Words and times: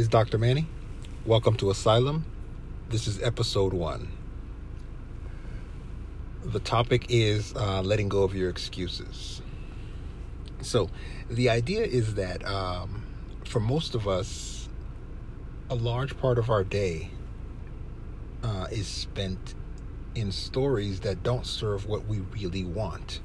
is 0.00 0.08
Dr. 0.08 0.38
Mani. 0.38 0.66
Welcome 1.26 1.56
to 1.56 1.68
Asylum. 1.68 2.24
This 2.88 3.06
is 3.06 3.22
episode 3.22 3.74
one. 3.74 4.10
The 6.42 6.58
topic 6.58 7.04
is 7.10 7.54
uh, 7.54 7.82
letting 7.82 8.08
go 8.08 8.22
of 8.22 8.34
your 8.34 8.48
excuses. 8.48 9.42
So, 10.62 10.88
the 11.28 11.50
idea 11.50 11.82
is 11.84 12.14
that 12.14 12.42
um, 12.48 13.04
for 13.44 13.60
most 13.60 13.94
of 13.94 14.08
us, 14.08 14.70
a 15.68 15.74
large 15.74 16.16
part 16.16 16.38
of 16.38 16.48
our 16.48 16.64
day 16.64 17.10
uh, 18.42 18.68
is 18.72 18.86
spent 18.86 19.54
in 20.14 20.32
stories 20.32 21.00
that 21.00 21.22
don't 21.22 21.46
serve 21.46 21.86
what 21.86 22.06
we 22.06 22.20
really 22.20 22.64
want. 22.64 23.20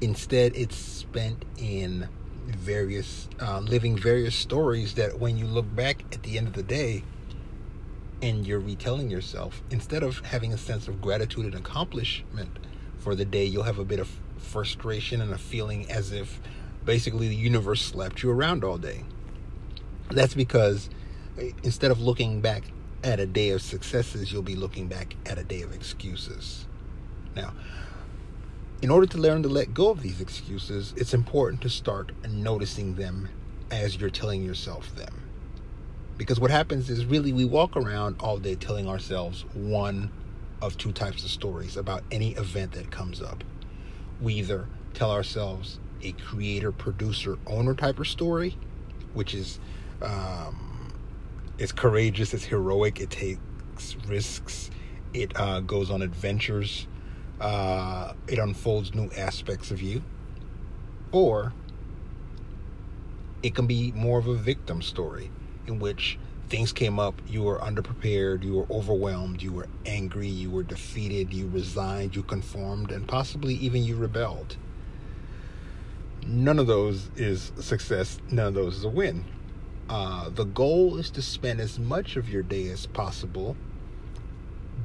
Instead, 0.00 0.56
it's 0.56 0.76
spent 0.76 1.44
in 1.58 2.08
various 2.56 3.28
uh, 3.40 3.60
living 3.60 3.96
various 3.96 4.34
stories 4.34 4.94
that 4.94 5.18
when 5.18 5.36
you 5.36 5.46
look 5.46 5.74
back 5.74 6.04
at 6.12 6.22
the 6.22 6.38
end 6.38 6.46
of 6.46 6.52
the 6.54 6.62
day 6.62 7.02
and 8.22 8.46
you're 8.46 8.60
retelling 8.60 9.10
yourself 9.10 9.62
instead 9.70 10.02
of 10.02 10.18
having 10.20 10.52
a 10.52 10.58
sense 10.58 10.88
of 10.88 11.00
gratitude 11.00 11.46
and 11.46 11.54
accomplishment 11.54 12.58
for 12.98 13.14
the 13.14 13.24
day 13.24 13.44
you'll 13.44 13.62
have 13.62 13.78
a 13.78 13.84
bit 13.84 13.98
of 13.98 14.10
frustration 14.36 15.20
and 15.20 15.32
a 15.32 15.38
feeling 15.38 15.90
as 15.90 16.12
if 16.12 16.40
basically 16.84 17.28
the 17.28 17.36
universe 17.36 17.82
slapped 17.82 18.22
you 18.22 18.30
around 18.30 18.64
all 18.64 18.78
day. 18.78 19.04
That's 20.10 20.34
because 20.34 20.90
eh, 21.38 21.52
instead 21.62 21.90
of 21.90 22.00
looking 22.00 22.40
back 22.40 22.64
at 23.02 23.20
a 23.20 23.26
day 23.26 23.50
of 23.50 23.62
successes 23.62 24.32
you'll 24.32 24.42
be 24.42 24.56
looking 24.56 24.86
back 24.86 25.14
at 25.26 25.38
a 25.38 25.44
day 25.44 25.62
of 25.62 25.72
excuses. 25.72 26.66
Now 27.34 27.52
in 28.82 28.90
order 28.90 29.06
to 29.06 29.18
learn 29.18 29.42
to 29.42 29.48
let 29.48 29.74
go 29.74 29.90
of 29.90 30.02
these 30.02 30.20
excuses, 30.20 30.94
it's 30.96 31.12
important 31.12 31.60
to 31.62 31.68
start 31.68 32.12
noticing 32.28 32.94
them 32.94 33.28
as 33.70 34.00
you're 34.00 34.10
telling 34.10 34.42
yourself 34.42 34.94
them. 34.96 35.22
Because 36.16 36.40
what 36.40 36.50
happens 36.50 36.88
is 36.88 37.04
really 37.04 37.32
we 37.32 37.44
walk 37.44 37.76
around 37.76 38.16
all 38.20 38.38
day 38.38 38.54
telling 38.54 38.88
ourselves 38.88 39.44
one 39.52 40.10
of 40.62 40.76
two 40.78 40.92
types 40.92 41.24
of 41.24 41.30
stories 41.30 41.76
about 41.76 42.02
any 42.10 42.32
event 42.32 42.72
that 42.72 42.90
comes 42.90 43.20
up. 43.22 43.44
We 44.20 44.34
either 44.34 44.66
tell 44.94 45.10
ourselves 45.10 45.78
a 46.02 46.12
creator, 46.12 46.72
producer, 46.72 47.38
owner 47.46 47.74
type 47.74 47.98
of 47.98 48.08
story, 48.08 48.56
which 49.12 49.34
is 49.34 49.58
um, 50.02 50.92
it's 51.58 51.72
courageous, 51.72 52.32
it's 52.32 52.44
heroic, 52.44 53.00
it 53.00 53.10
takes 53.10 53.96
risks, 54.06 54.70
it 55.12 55.38
uh, 55.38 55.60
goes 55.60 55.90
on 55.90 56.00
adventures, 56.02 56.86
uh, 57.40 58.12
it 58.28 58.38
unfolds 58.38 58.94
new 58.94 59.10
aspects 59.16 59.70
of 59.70 59.80
you, 59.80 60.02
or 61.12 61.52
it 63.42 63.54
can 63.54 63.66
be 63.66 63.92
more 63.92 64.18
of 64.18 64.26
a 64.26 64.34
victim 64.34 64.82
story 64.82 65.30
in 65.66 65.78
which 65.78 66.18
things 66.50 66.72
came 66.72 66.98
up, 66.98 67.14
you 67.28 67.42
were 67.42 67.58
underprepared, 67.58 68.42
you 68.42 68.54
were 68.54 68.66
overwhelmed, 68.70 69.40
you 69.40 69.52
were 69.52 69.68
angry, 69.86 70.26
you 70.26 70.50
were 70.50 70.64
defeated, 70.64 71.32
you 71.32 71.48
resigned, 71.48 72.14
you 72.14 72.22
conformed, 72.24 72.90
and 72.90 73.06
possibly 73.06 73.54
even 73.54 73.84
you 73.84 73.96
rebelled. 73.96 74.56
None 76.26 76.58
of 76.58 76.66
those 76.66 77.08
is 77.16 77.52
success, 77.60 78.18
none 78.30 78.48
of 78.48 78.54
those 78.54 78.78
is 78.78 78.84
a 78.84 78.88
win. 78.88 79.24
Uh, 79.88 80.28
the 80.28 80.44
goal 80.44 80.98
is 80.98 81.10
to 81.10 81.22
spend 81.22 81.60
as 81.60 81.78
much 81.78 82.16
of 82.16 82.28
your 82.28 82.42
day 82.42 82.68
as 82.68 82.86
possible 82.86 83.56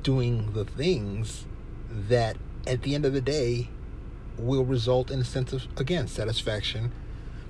doing 0.04 0.54
the 0.54 0.66
things 0.66 1.46
that 2.10 2.38
at 2.68 2.82
the 2.82 2.96
end 2.96 3.06
of 3.06 3.14
the 3.14 3.22
day 3.22 3.70
will 4.38 4.66
result 4.66 5.10
in 5.10 5.20
a 5.20 5.24
sense 5.24 5.54
of 5.54 5.66
again 5.78 6.08
satisfaction 6.08 6.92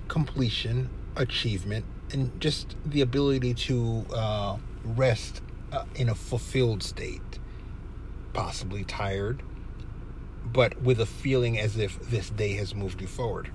completion 0.08 0.88
achievement 1.16 1.84
and 2.12 2.40
just 2.40 2.76
the 2.84 3.00
ability 3.00 3.52
to 3.52 4.06
uh, 4.14 4.56
rest 4.84 5.42
uh, 5.72 5.84
in 5.96 6.08
a 6.08 6.14
fulfilled 6.14 6.82
state. 6.82 7.40
Possibly 8.32 8.84
tired 8.84 9.42
but 10.44 10.80
with 10.80 11.00
a 11.00 11.06
feeling 11.06 11.58
as 11.58 11.76
if 11.76 11.98
this 12.08 12.30
day 12.30 12.52
has 12.52 12.72
moved 12.72 13.00
you 13.00 13.08
forward. 13.08 13.50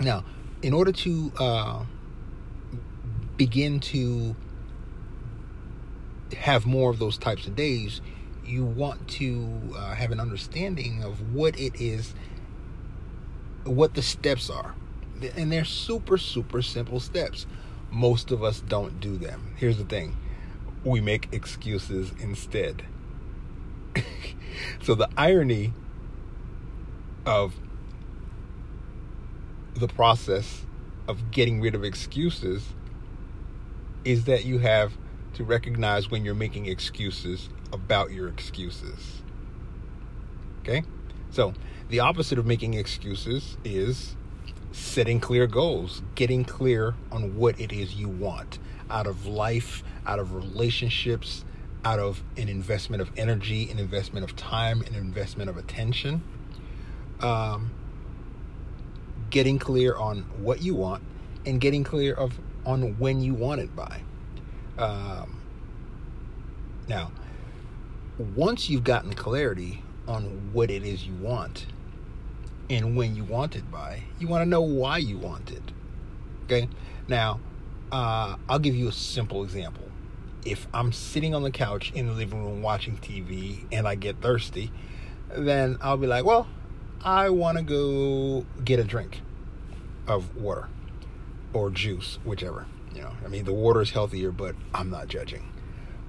Now 0.00 0.24
in 0.62 0.72
order 0.72 0.90
to 0.90 1.32
uh, 1.38 1.84
begin 3.36 3.78
to 3.78 4.34
have 6.36 6.66
more 6.66 6.90
of 6.90 6.98
those 6.98 7.16
types 7.16 7.46
of 7.46 7.54
days 7.54 8.00
you 8.48 8.64
want 8.64 9.08
to 9.08 9.60
uh, 9.76 9.94
have 9.94 10.10
an 10.10 10.20
understanding 10.20 11.02
of 11.02 11.34
what 11.34 11.58
it 11.58 11.80
is, 11.80 12.14
what 13.64 13.94
the 13.94 14.02
steps 14.02 14.50
are. 14.50 14.74
And 15.36 15.50
they're 15.50 15.64
super, 15.64 16.18
super 16.18 16.62
simple 16.62 17.00
steps. 17.00 17.46
Most 17.90 18.30
of 18.30 18.42
us 18.42 18.60
don't 18.60 19.00
do 19.00 19.16
them. 19.16 19.54
Here's 19.56 19.78
the 19.78 19.84
thing 19.84 20.16
we 20.84 21.00
make 21.00 21.28
excuses 21.32 22.12
instead. 22.20 22.84
so, 24.82 24.94
the 24.94 25.08
irony 25.16 25.72
of 27.26 27.54
the 29.74 29.88
process 29.88 30.64
of 31.08 31.30
getting 31.30 31.60
rid 31.60 31.74
of 31.74 31.84
excuses 31.84 32.64
is 34.04 34.24
that 34.24 34.44
you 34.44 34.58
have 34.58 34.92
to 35.34 35.44
recognize 35.44 36.10
when 36.10 36.24
you're 36.24 36.34
making 36.34 36.66
excuses 36.66 37.48
about 37.72 38.10
your 38.12 38.28
excuses. 38.28 39.22
Okay? 40.60 40.82
So, 41.30 41.54
the 41.88 42.00
opposite 42.00 42.38
of 42.38 42.46
making 42.46 42.74
excuses 42.74 43.56
is 43.64 44.16
setting 44.72 45.20
clear 45.20 45.46
goals, 45.46 46.02
getting 46.14 46.44
clear 46.44 46.94
on 47.10 47.36
what 47.36 47.58
it 47.60 47.72
is 47.72 47.94
you 47.94 48.08
want 48.08 48.58
out 48.90 49.06
of 49.06 49.26
life, 49.26 49.82
out 50.06 50.18
of 50.18 50.34
relationships, 50.34 51.44
out 51.84 51.98
of 51.98 52.22
an 52.36 52.48
investment 52.48 53.00
of 53.00 53.10
energy, 53.16 53.70
an 53.70 53.78
investment 53.78 54.24
of 54.24 54.36
time, 54.36 54.82
an 54.82 54.94
investment 54.94 55.48
of 55.48 55.56
attention. 55.56 56.22
Um, 57.20 57.70
getting 59.30 59.58
clear 59.58 59.96
on 59.96 60.20
what 60.42 60.62
you 60.62 60.74
want 60.74 61.02
and 61.44 61.60
getting 61.60 61.84
clear 61.84 62.14
of 62.14 62.38
on 62.64 62.98
when 62.98 63.20
you 63.20 63.34
want 63.34 63.60
it 63.60 63.74
by. 63.74 64.02
Um, 64.78 65.40
now, 66.86 67.10
once 68.18 68.68
you've 68.68 68.84
gotten 68.84 69.12
clarity 69.14 69.82
on 70.06 70.52
what 70.52 70.70
it 70.70 70.82
is 70.84 71.06
you 71.06 71.14
want 71.14 71.66
and 72.70 72.96
when 72.96 73.16
you 73.16 73.24
want 73.24 73.56
it 73.56 73.70
by, 73.70 74.02
you 74.18 74.28
want 74.28 74.42
to 74.42 74.48
know 74.48 74.60
why 74.60 74.98
you 74.98 75.16
want 75.16 75.50
it. 75.50 75.62
Okay? 76.44 76.68
Now, 77.06 77.40
uh, 77.90 78.36
I'll 78.48 78.58
give 78.58 78.74
you 78.74 78.88
a 78.88 78.92
simple 78.92 79.42
example. 79.42 79.84
If 80.44 80.66
I'm 80.74 80.92
sitting 80.92 81.34
on 81.34 81.42
the 81.42 81.50
couch 81.50 81.92
in 81.94 82.06
the 82.06 82.12
living 82.12 82.44
room 82.44 82.62
watching 82.62 82.96
TV 82.98 83.64
and 83.72 83.88
I 83.88 83.94
get 83.94 84.20
thirsty, 84.20 84.70
then 85.30 85.78
I'll 85.80 85.96
be 85.96 86.06
like, 86.06 86.24
well, 86.24 86.46
I 87.02 87.30
want 87.30 87.58
to 87.58 87.64
go 87.64 88.44
get 88.64 88.78
a 88.78 88.84
drink 88.84 89.20
of 90.06 90.36
water 90.36 90.68
or 91.52 91.70
juice, 91.70 92.18
whichever. 92.24 92.66
You 92.94 93.02
know, 93.02 93.12
I 93.24 93.28
mean, 93.28 93.44
the 93.44 93.52
water 93.52 93.80
is 93.80 93.90
healthier, 93.90 94.32
but 94.32 94.56
I'm 94.74 94.90
not 94.90 95.08
judging. 95.08 95.50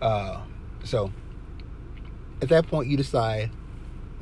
Uh, 0.01 0.41
so, 0.83 1.11
at 2.41 2.49
that 2.49 2.67
point 2.67 2.89
you 2.89 2.97
decide 2.97 3.51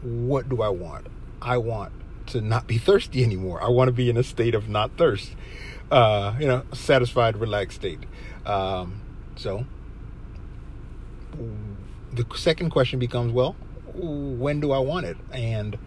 what 0.01 0.49
do 0.49 0.61
I 0.61 0.69
want? 0.69 1.07
I 1.41 1.57
want 1.57 1.93
to 2.27 2.41
not 2.41 2.67
be 2.67 2.77
thirsty 2.77 3.23
anymore. 3.23 3.61
I 3.61 3.69
want 3.69 3.87
to 3.87 3.93
be 3.93 4.09
in 4.09 4.17
a 4.17 4.23
state 4.23 4.55
of 4.55 4.69
not 4.69 4.91
thirst. 4.97 5.35
Uh, 5.89 6.35
you 6.39 6.45
know, 6.45 6.63
satisfied, 6.73 7.37
relaxed 7.37 7.77
state. 7.77 7.99
Um, 8.45 9.01
so 9.37 9.65
the 12.11 12.25
second 12.35 12.71
question 12.71 12.99
becomes, 12.99 13.31
well, 13.31 13.55
when 13.93 14.59
do 14.59 14.71
I 14.71 14.79
want 14.79 15.05
it? 15.05 15.17
And 15.31 15.77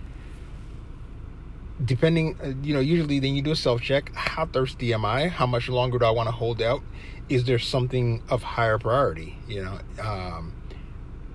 depending, 1.84 2.38
uh, 2.42 2.52
you 2.62 2.74
know, 2.74 2.80
usually 2.80 3.20
then 3.20 3.34
you 3.34 3.42
do 3.42 3.50
a 3.50 3.56
self 3.56 3.80
check. 3.80 4.12
How 4.14 4.46
thirsty 4.46 4.92
am 4.94 5.04
I? 5.04 5.28
How 5.28 5.46
much 5.46 5.68
longer 5.68 5.98
do 5.98 6.04
I 6.04 6.10
want 6.10 6.28
to 6.28 6.32
hold 6.32 6.62
out? 6.62 6.82
Is 7.28 7.44
there 7.44 7.58
something 7.58 8.22
of 8.28 8.42
higher 8.42 8.78
priority? 8.78 9.38
You 9.48 9.64
know, 9.64 9.78
um, 10.02 10.54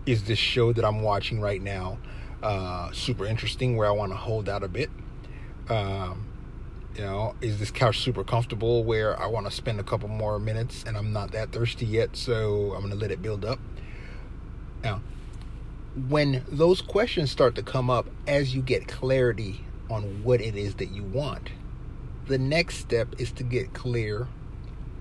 is 0.06 0.24
this 0.24 0.40
show 0.40 0.74
that 0.74 0.86
I'm 0.86 1.02
watching 1.02 1.40
right 1.42 1.62
now 1.62 1.98
uh, 2.44 2.92
super 2.92 3.26
interesting 3.26 3.76
where 3.76 3.88
I 3.88 3.92
want 3.92 4.12
to 4.12 4.18
hold 4.18 4.50
out 4.50 4.64
a 4.64 4.68
bit? 4.68 4.90
Um, 5.70 6.28
you 6.96 7.02
know, 7.02 7.36
is 7.42 7.60
this 7.60 7.72
couch 7.72 8.00
super 8.00 8.24
comfortable 8.24 8.84
where 8.84 9.20
I 9.20 9.28
want 9.28 9.48
to 9.48 9.52
spend 9.52 9.80
a 9.80 9.84
couple 9.84 10.08
more 10.08 10.40
minutes 10.40 10.84
and 10.88 10.96
I'm 10.96 11.12
not 11.12 11.32
that 11.32 11.52
thirsty 11.52 11.86
yet, 11.86 12.16
so 12.16 12.74
I'm 12.74 12.82
going 12.82 12.92
to 12.92 12.96
let 12.96 13.12
it 13.12 13.22
build 13.22 13.44
up? 13.44 13.60
Now, 14.84 15.02
when 16.08 16.44
those 16.48 16.82
questions 16.82 17.32
start 17.32 17.56
to 17.56 17.64
come 17.64 17.90
up 17.90 18.08
as 18.28 18.54
you 18.54 18.62
get 18.62 18.88
clarity 18.88 19.66
on 19.90 20.24
what 20.24 20.40
it 20.40 20.56
is 20.56 20.76
that 20.76 20.92
you 20.92 21.04
want, 21.04 21.50
the 22.28 22.38
next 22.38 22.78
step 22.78 23.16
is 23.18 23.32
to 23.34 23.44
get 23.44 23.74
clear 23.74 24.28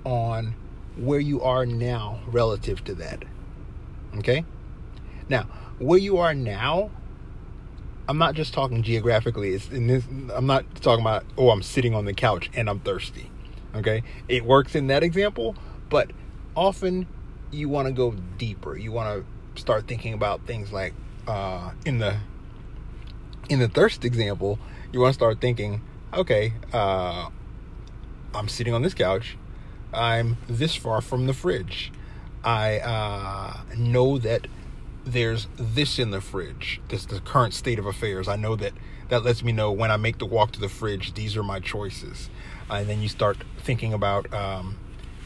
on 0.05 0.55
where 0.97 1.21
you 1.21 1.43
are 1.43 1.67
now 1.67 2.21
relative 2.27 2.83
to 2.85 2.95
that. 2.95 3.25
Okay? 4.17 4.45
Now, 5.29 5.45
where 5.79 5.99
you 5.99 6.19
are 6.19 6.35
now, 6.35 6.91
I'm 8.09 8.19
not 8.19 8.35
just 8.35 8.53
talking 8.53 8.83
geographically. 8.83 9.55
It's 9.55 9.69
in 9.71 9.87
this. 9.87 10.05
I'm 10.33 10.47
not 10.47 10.65
talking 10.77 11.05
about 11.05 11.25
oh, 11.39 11.51
I'm 11.51 11.63
sitting 11.63 11.95
on 11.95 12.05
the 12.05 12.15
couch 12.15 12.51
and 12.55 12.69
I'm 12.69 12.81
thirsty. 12.81 13.31
Okay? 13.75 14.03
It 14.29 14.45
works 14.45 14.75
in 14.75 14.89
that 14.89 15.03
example, 15.03 15.57
but 15.89 16.11
often 16.55 17.07
you 17.51 17.69
want 17.69 17.87
to 17.87 17.93
go 17.93 18.13
deeper. 18.37 18.77
You 18.77 18.93
want 18.93 19.25
to 19.55 19.61
start 19.61 19.87
thinking 19.87 20.13
about 20.13 20.47
things 20.47 20.73
like 20.73 20.93
uh, 21.27 21.71
in 21.87 21.99
the 21.99 22.17
in 23.49 23.59
the 23.59 23.69
thirst 23.69 24.05
example, 24.05 24.59
you 24.93 25.01
want 25.01 25.11
to 25.11 25.15
start 25.15 25.41
thinking, 25.41 25.83
okay, 26.13 26.55
uh, 26.73 27.29
I'm 28.35 28.49
sitting 28.49 28.75
on 28.75 28.83
this 28.83 28.95
couch. 28.95 29.37
I'm 29.93 30.37
this 30.49 30.75
far 30.75 31.01
from 31.01 31.27
the 31.27 31.35
fridge. 31.35 31.93
I 32.43 32.79
uh, 32.81 33.61
know 33.77 34.19
that 34.19 34.47
there's 35.05 35.47
this 35.57 35.99
in 35.99 36.11
the 36.11 36.21
fridge. 36.21 36.81
This 36.89 37.05
the 37.07 37.21
current 37.21 37.55
state 37.55 37.79
of 37.79 37.87
affairs. 37.87 38.29
I 38.29 38.37
know 38.37 38.57
that 38.57 38.73
that 39.09 39.23
lets 39.25 39.43
me 39.43 39.53
know 39.53 39.71
when 39.71 39.91
I 39.91 39.97
make 39.97 40.19
the 40.19 40.27
walk 40.27 40.53
to 40.53 40.61
the 40.61 40.69
fridge. 40.69 41.15
These 41.15 41.37
are 41.37 41.43
my 41.43 41.61
choices, 41.61 42.31
uh, 42.71 42.75
and 42.75 42.89
then 42.89 43.01
you 43.01 43.09
start 43.09 43.45
thinking 43.59 43.93
about 43.93 44.33
um, 44.33 44.79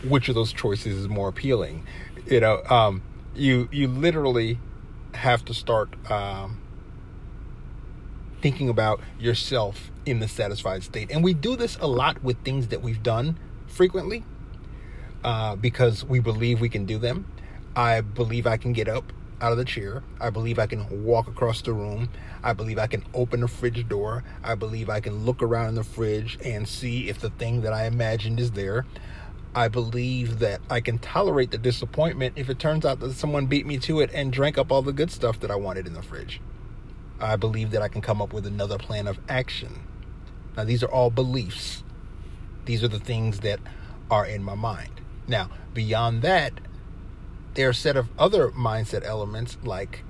which 0.04 0.28
of 0.28 0.34
those 0.34 0.52
choices 0.52 0.96
is 0.96 1.08
more 1.08 1.28
appealing. 1.28 1.86
You 2.26 2.40
know, 2.40 2.62
um, 2.64 3.02
you 3.34 3.68
you 3.70 3.88
literally 3.88 4.58
have 5.14 5.44
to 5.46 5.54
start 5.54 5.88
um, 6.10 6.60
thinking 8.42 8.68
about 8.68 9.00
yourself 9.18 9.90
in 10.04 10.20
the 10.20 10.28
satisfied 10.28 10.82
state, 10.82 11.10
and 11.10 11.22
we 11.22 11.34
do 11.34 11.56
this 11.56 11.76
a 11.80 11.86
lot 11.86 12.22
with 12.22 12.42
things 12.44 12.68
that 12.68 12.82
we've 12.82 13.02
done 13.02 13.38
frequently 13.68 14.24
uh, 15.22 15.54
because 15.54 16.04
we 16.04 16.18
believe 16.18 16.60
we 16.60 16.68
can 16.68 16.84
do 16.84 16.98
them. 16.98 17.26
I 17.76 18.00
believe 18.00 18.46
I 18.46 18.56
can 18.56 18.72
get 18.72 18.88
up 18.88 19.12
out 19.40 19.52
of 19.52 19.58
the 19.58 19.64
chair. 19.64 20.02
I 20.20 20.30
believe 20.30 20.58
I 20.58 20.66
can 20.66 21.04
walk 21.04 21.28
across 21.28 21.62
the 21.62 21.72
room. 21.72 22.08
I 22.42 22.52
believe 22.52 22.78
I 22.78 22.86
can 22.86 23.04
open 23.14 23.40
the 23.40 23.48
fridge 23.48 23.88
door. 23.88 24.24
I 24.42 24.54
believe 24.54 24.90
I 24.90 25.00
can 25.00 25.24
look 25.24 25.42
around 25.42 25.68
in 25.68 25.74
the 25.76 25.84
fridge 25.84 26.38
and 26.44 26.68
see 26.68 27.08
if 27.08 27.20
the 27.20 27.30
thing 27.30 27.62
that 27.62 27.72
I 27.72 27.86
imagined 27.86 28.40
is 28.40 28.52
there. 28.52 28.86
I 29.54 29.68
believe 29.68 30.40
that 30.40 30.60
I 30.70 30.80
can 30.80 30.98
tolerate 30.98 31.50
the 31.50 31.58
disappointment 31.58 32.34
if 32.36 32.50
it 32.50 32.58
turns 32.58 32.84
out 32.84 33.00
that 33.00 33.14
someone 33.14 33.46
beat 33.46 33.66
me 33.66 33.78
to 33.78 34.00
it 34.00 34.10
and 34.12 34.32
drank 34.32 34.58
up 34.58 34.70
all 34.70 34.82
the 34.82 34.92
good 34.92 35.10
stuff 35.10 35.40
that 35.40 35.50
I 35.50 35.56
wanted 35.56 35.86
in 35.86 35.94
the 35.94 36.02
fridge. 36.02 36.40
I 37.20 37.36
believe 37.36 37.70
that 37.72 37.82
I 37.82 37.88
can 37.88 38.00
come 38.00 38.22
up 38.22 38.32
with 38.32 38.46
another 38.46 38.78
plan 38.78 39.08
of 39.08 39.18
action. 39.28 39.80
Now, 40.56 40.64
these 40.64 40.82
are 40.82 40.90
all 40.90 41.10
beliefs. 41.10 41.82
These 42.66 42.84
are 42.84 42.88
the 42.88 43.00
things 43.00 43.40
that 43.40 43.60
are 44.10 44.26
in 44.26 44.42
my 44.42 44.54
mind. 44.54 45.00
Now, 45.26 45.50
beyond 45.74 46.22
that, 46.22 46.52
there 47.58 47.66
are 47.66 47.70
a 47.70 47.74
set 47.74 47.96
of 47.96 48.08
other 48.16 48.50
mindset 48.50 49.04
elements 49.04 49.58
like 49.64 50.04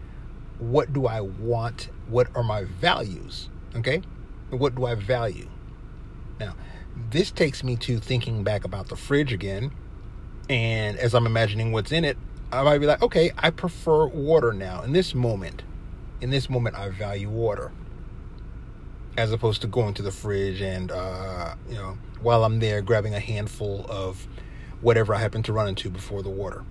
what 0.58 0.92
do 0.92 1.06
I 1.06 1.22
want? 1.22 1.88
What 2.06 2.28
are 2.34 2.42
my 2.42 2.64
values? 2.64 3.48
Okay? 3.74 4.02
What 4.50 4.74
do 4.74 4.84
I 4.84 4.94
value? 4.94 5.48
Now, 6.38 6.56
this 7.10 7.30
takes 7.30 7.64
me 7.64 7.76
to 7.76 8.00
thinking 8.00 8.44
back 8.44 8.64
about 8.64 8.88
the 8.88 8.96
fridge 8.96 9.32
again. 9.32 9.72
And 10.50 10.98
as 10.98 11.14
I'm 11.14 11.24
imagining 11.24 11.72
what's 11.72 11.90
in 11.90 12.04
it, 12.04 12.18
I 12.52 12.62
might 12.64 12.80
be 12.80 12.86
like, 12.86 13.00
okay, 13.00 13.30
I 13.38 13.48
prefer 13.48 14.06
water 14.08 14.52
now. 14.52 14.82
In 14.82 14.92
this 14.92 15.14
moment, 15.14 15.62
in 16.20 16.28
this 16.28 16.50
moment, 16.50 16.76
I 16.76 16.90
value 16.90 17.30
water. 17.30 17.72
As 19.16 19.32
opposed 19.32 19.62
to 19.62 19.68
going 19.68 19.94
to 19.94 20.02
the 20.02 20.12
fridge 20.12 20.60
and, 20.60 20.92
uh, 20.92 21.54
you 21.66 21.76
know, 21.76 21.96
while 22.20 22.44
I'm 22.44 22.58
there 22.58 22.82
grabbing 22.82 23.14
a 23.14 23.20
handful 23.20 23.86
of 23.88 24.28
whatever 24.82 25.14
I 25.14 25.18
happen 25.18 25.42
to 25.44 25.52
run 25.54 25.68
into 25.68 25.88
before 25.88 26.22
the 26.22 26.28
water. 26.28 26.64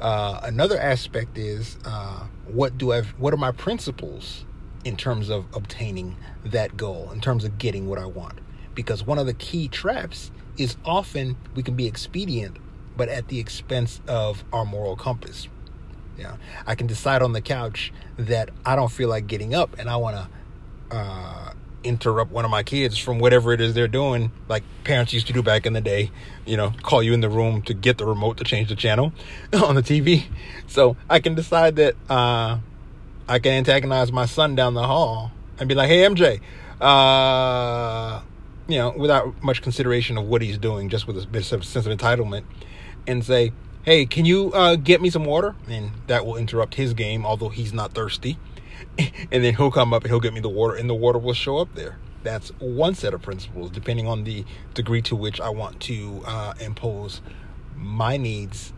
Uh, 0.00 0.40
another 0.44 0.78
aspect 0.78 1.36
is 1.36 1.76
uh, 1.84 2.26
what 2.46 2.78
do 2.78 2.92
I? 2.92 3.02
What 3.18 3.34
are 3.34 3.38
my 3.38 3.52
principles 3.52 4.46
in 4.84 4.96
terms 4.96 5.28
of 5.28 5.44
obtaining 5.54 6.16
that 6.44 6.76
goal? 6.76 7.10
In 7.12 7.20
terms 7.20 7.44
of 7.44 7.58
getting 7.58 7.86
what 7.86 7.98
I 7.98 8.06
want? 8.06 8.38
Because 8.74 9.04
one 9.04 9.18
of 9.18 9.26
the 9.26 9.34
key 9.34 9.68
traps 9.68 10.30
is 10.56 10.76
often 10.84 11.36
we 11.54 11.62
can 11.62 11.74
be 11.74 11.86
expedient, 11.86 12.56
but 12.96 13.08
at 13.08 13.28
the 13.28 13.38
expense 13.38 14.00
of 14.08 14.42
our 14.52 14.64
moral 14.64 14.96
compass. 14.96 15.48
Yeah, 16.18 16.36
I 16.66 16.74
can 16.74 16.86
decide 16.86 17.22
on 17.22 17.32
the 17.32 17.40
couch 17.40 17.92
that 18.16 18.50
I 18.64 18.76
don't 18.76 18.90
feel 18.90 19.08
like 19.08 19.26
getting 19.26 19.54
up, 19.54 19.78
and 19.78 19.88
I 19.88 19.96
want 19.96 20.16
to 20.16 20.96
uh, 20.96 21.49
interrupt 21.82 22.30
one 22.30 22.44
of 22.44 22.50
my 22.50 22.62
kids 22.62 22.98
from 22.98 23.18
whatever 23.18 23.52
it 23.52 23.60
is 23.60 23.74
they're 23.74 23.88
doing, 23.88 24.32
like 24.48 24.62
parents 24.84 25.12
used 25.12 25.26
to 25.28 25.32
do 25.32 25.42
back 25.42 25.66
in 25.66 25.72
the 25.72 25.80
day, 25.80 26.10
you 26.46 26.56
know, 26.56 26.72
call 26.82 27.02
you 27.02 27.12
in 27.12 27.20
the 27.20 27.28
room 27.28 27.62
to 27.62 27.74
get 27.74 27.98
the 27.98 28.04
remote 28.04 28.36
to 28.38 28.44
change 28.44 28.68
the 28.68 28.76
channel 28.76 29.12
on 29.52 29.74
the 29.74 29.82
TV. 29.82 30.24
So 30.66 30.96
I 31.08 31.20
can 31.20 31.34
decide 31.34 31.76
that 31.76 31.94
uh, 32.08 32.58
I 33.28 33.38
can 33.38 33.52
antagonize 33.52 34.12
my 34.12 34.26
son 34.26 34.54
down 34.54 34.74
the 34.74 34.86
hall 34.86 35.32
and 35.58 35.68
be 35.68 35.74
like, 35.74 35.88
hey, 35.88 36.02
MJ, 36.02 36.40
uh, 36.80 38.22
you 38.68 38.78
know, 38.78 38.90
without 38.96 39.42
much 39.42 39.62
consideration 39.62 40.16
of 40.16 40.26
what 40.26 40.42
he's 40.42 40.58
doing, 40.58 40.88
just 40.88 41.06
with 41.06 41.22
a 41.22 41.26
bit 41.26 41.50
of 41.52 41.64
sense 41.64 41.86
of 41.86 41.96
entitlement, 41.96 42.44
and 43.06 43.24
say, 43.24 43.52
hey, 43.82 44.06
can 44.06 44.24
you 44.24 44.52
uh, 44.52 44.76
get 44.76 45.00
me 45.00 45.10
some 45.10 45.24
water? 45.24 45.54
And 45.68 45.92
that 46.06 46.26
will 46.26 46.36
interrupt 46.36 46.74
his 46.74 46.94
game, 46.94 47.24
although 47.24 47.48
he's 47.48 47.72
not 47.72 47.92
thirsty. 47.92 48.38
and 48.98 49.44
then 49.44 49.54
he'll 49.54 49.70
come 49.70 49.92
up 49.92 50.02
and 50.02 50.10
he'll 50.10 50.20
get 50.20 50.32
me 50.32 50.40
the 50.40 50.48
water, 50.48 50.74
and 50.74 50.88
the 50.88 50.94
water 50.94 51.18
will 51.18 51.34
show 51.34 51.58
up 51.58 51.74
there. 51.74 51.98
That's 52.22 52.50
one 52.58 52.94
set 52.94 53.14
of 53.14 53.22
principles, 53.22 53.70
depending 53.70 54.06
on 54.06 54.24
the 54.24 54.44
degree 54.74 55.02
to 55.02 55.16
which 55.16 55.40
I 55.40 55.48
want 55.48 55.80
to 55.82 56.22
uh, 56.26 56.54
impose 56.60 57.22
my 57.74 58.16
needs 58.16 58.72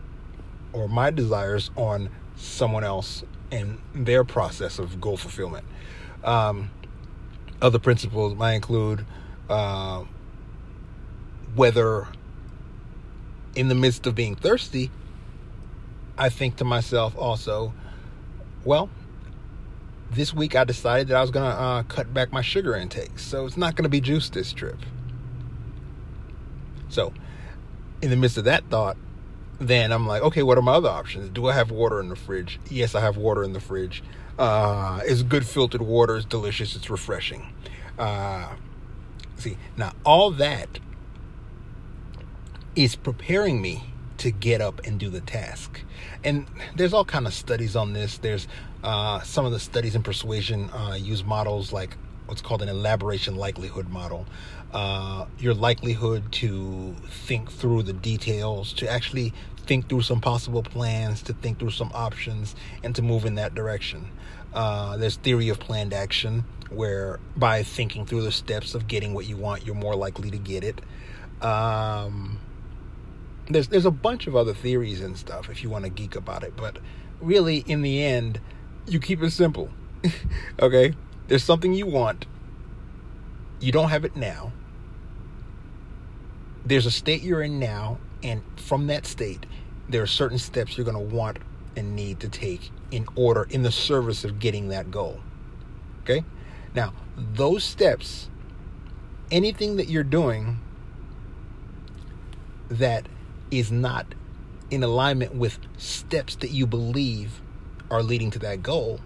or 0.71 0.87
my 0.87 1.11
desires 1.11 1.69
on 1.75 2.09
someone 2.35 2.83
else 2.83 3.23
and 3.51 3.79
their 3.93 4.23
process 4.23 4.79
of 4.79 4.99
goal 4.99 5.17
fulfillment. 5.17 5.65
Um, 6.23 6.71
other 7.61 7.79
principles 7.79 8.35
might 8.35 8.53
include 8.53 9.05
uh, 9.49 10.03
whether, 11.55 12.07
in 13.55 13.67
the 13.67 13.75
midst 13.75 14.07
of 14.07 14.15
being 14.15 14.35
thirsty, 14.35 14.89
I 16.17 16.29
think 16.29 16.57
to 16.57 16.65
myself 16.65 17.15
also, 17.17 17.73
well, 18.63 18.89
this 20.11 20.33
week 20.33 20.55
I 20.55 20.63
decided 20.63 21.07
that 21.09 21.17
I 21.17 21.21
was 21.21 21.31
going 21.31 21.49
to 21.49 21.57
uh, 21.57 21.83
cut 21.83 22.13
back 22.13 22.31
my 22.31 22.41
sugar 22.41 22.75
intake. 22.75 23.19
So 23.19 23.45
it's 23.45 23.57
not 23.57 23.75
going 23.75 23.83
to 23.83 23.89
be 23.89 24.01
juice 24.01 24.29
this 24.29 24.53
trip. 24.53 24.77
So, 26.89 27.13
in 28.01 28.09
the 28.11 28.15
midst 28.15 28.37
of 28.37 28.43
that 28.43 28.69
thought, 28.69 28.97
then 29.59 29.91
I'm 29.91 30.05
like, 30.05 30.21
okay, 30.21 30.43
what 30.43 30.57
are 30.57 30.61
my 30.61 30.73
other 30.73 30.89
options? 30.89 31.29
Do 31.29 31.47
I 31.47 31.53
have 31.53 31.71
water 31.71 31.99
in 31.99 32.09
the 32.09 32.15
fridge? 32.15 32.59
Yes, 32.69 32.95
I 32.95 33.01
have 33.01 33.17
water 33.17 33.43
in 33.43 33.53
the 33.53 33.59
fridge. 33.59 34.03
Uh, 34.37 34.99
it's 35.03 35.23
good 35.23 35.45
filtered 35.45 35.81
water. 35.81 36.17
It's 36.17 36.25
delicious. 36.25 36.75
It's 36.75 36.89
refreshing. 36.89 37.53
Uh, 37.97 38.49
see, 39.37 39.57
now 39.77 39.93
all 40.05 40.31
that 40.31 40.79
is 42.75 42.95
preparing 42.95 43.61
me 43.61 43.85
to 44.17 44.31
get 44.31 44.61
up 44.61 44.85
and 44.85 44.99
do 44.99 45.09
the 45.09 45.21
task. 45.21 45.81
And 46.23 46.47
there's 46.75 46.93
all 46.93 47.05
kind 47.05 47.27
of 47.27 47.33
studies 47.33 47.75
on 47.75 47.93
this. 47.93 48.17
There's 48.17 48.47
uh, 48.83 49.21
some 49.21 49.45
of 49.45 49.51
the 49.51 49.59
studies 49.59 49.95
in 49.95 50.03
persuasion 50.03 50.69
uh, 50.71 50.97
use 50.99 51.23
models 51.23 51.71
like 51.71 51.95
what's 52.25 52.41
called 52.41 52.61
an 52.61 52.69
elaboration 52.69 53.35
likelihood 53.35 53.89
model. 53.89 54.25
Uh, 54.71 55.25
your 55.37 55.53
likelihood 55.53 56.31
to 56.31 56.95
think 57.07 57.51
through 57.51 57.83
the 57.83 57.93
details, 57.93 58.73
to 58.73 58.89
actually 58.89 59.33
think 59.65 59.87
through 59.87 60.01
some 60.01 60.19
possible 60.19 60.63
plans, 60.63 61.21
to 61.21 61.33
think 61.33 61.59
through 61.59 61.69
some 61.69 61.91
options, 61.93 62.55
and 62.83 62.95
to 62.95 63.01
move 63.01 63.25
in 63.25 63.35
that 63.35 63.53
direction. 63.53 64.07
Uh, 64.53 64.97
there's 64.97 65.15
theory 65.17 65.49
of 65.49 65.59
planned 65.59 65.93
action, 65.93 66.43
where 66.69 67.19
by 67.37 67.63
thinking 67.63 68.05
through 68.05 68.21
the 68.21 68.31
steps 68.31 68.75
of 68.75 68.87
getting 68.87 69.13
what 69.13 69.27
you 69.27 69.37
want, 69.37 69.65
you're 69.65 69.75
more 69.75 69.95
likely 69.95 70.31
to 70.31 70.37
get 70.37 70.63
it. 70.63 70.81
Um, 71.43 72.39
there's 73.49 73.67
there's 73.67 73.85
a 73.85 73.91
bunch 73.91 74.27
of 74.27 74.35
other 74.35 74.53
theories 74.53 75.01
and 75.01 75.17
stuff 75.17 75.49
if 75.49 75.63
you 75.63 75.69
want 75.69 75.83
to 75.83 75.89
geek 75.89 76.15
about 76.15 76.43
it, 76.43 76.55
but 76.55 76.77
really 77.21 77.57
in 77.67 77.81
the 77.81 78.03
end, 78.03 78.39
you 78.87 78.99
keep 78.99 79.21
it 79.21 79.31
simple. 79.31 79.69
okay? 80.59 80.93
There's 81.27 81.43
something 81.43 81.73
you 81.73 81.85
want. 81.85 82.25
You 83.59 83.71
don't 83.71 83.89
have 83.89 84.05
it 84.05 84.15
now. 84.15 84.51
There's 86.65 86.85
a 86.85 86.91
state 86.91 87.23
you're 87.23 87.41
in 87.41 87.59
now, 87.59 87.97
and 88.21 88.41
from 88.57 88.87
that 88.87 89.05
state, 89.05 89.45
there 89.89 90.01
are 90.01 90.07
certain 90.07 90.37
steps 90.37 90.77
you're 90.77 90.85
going 90.85 91.09
to 91.09 91.15
want 91.15 91.39
and 91.75 91.95
need 91.95 92.19
to 92.21 92.29
take 92.29 92.71
in 92.91 93.07
order 93.15 93.47
in 93.49 93.63
the 93.63 93.71
service 93.71 94.23
of 94.23 94.39
getting 94.39 94.69
that 94.69 94.91
goal. 94.91 95.19
Okay? 96.03 96.23
Now, 96.75 96.93
those 97.17 97.63
steps, 97.63 98.29
anything 99.31 99.77
that 99.77 99.89
you're 99.89 100.03
doing 100.03 100.59
that 102.69 103.07
is 103.51 103.71
not 103.71 104.15
in 104.71 104.83
alignment 104.83 105.35
with 105.35 105.59
steps 105.77 106.35
that 106.37 106.51
you 106.51 106.65
believe 106.65 107.41
are 107.93 108.01
leading 108.01 108.31
to 108.31 108.39
that 108.39 108.63
goal 108.63 108.99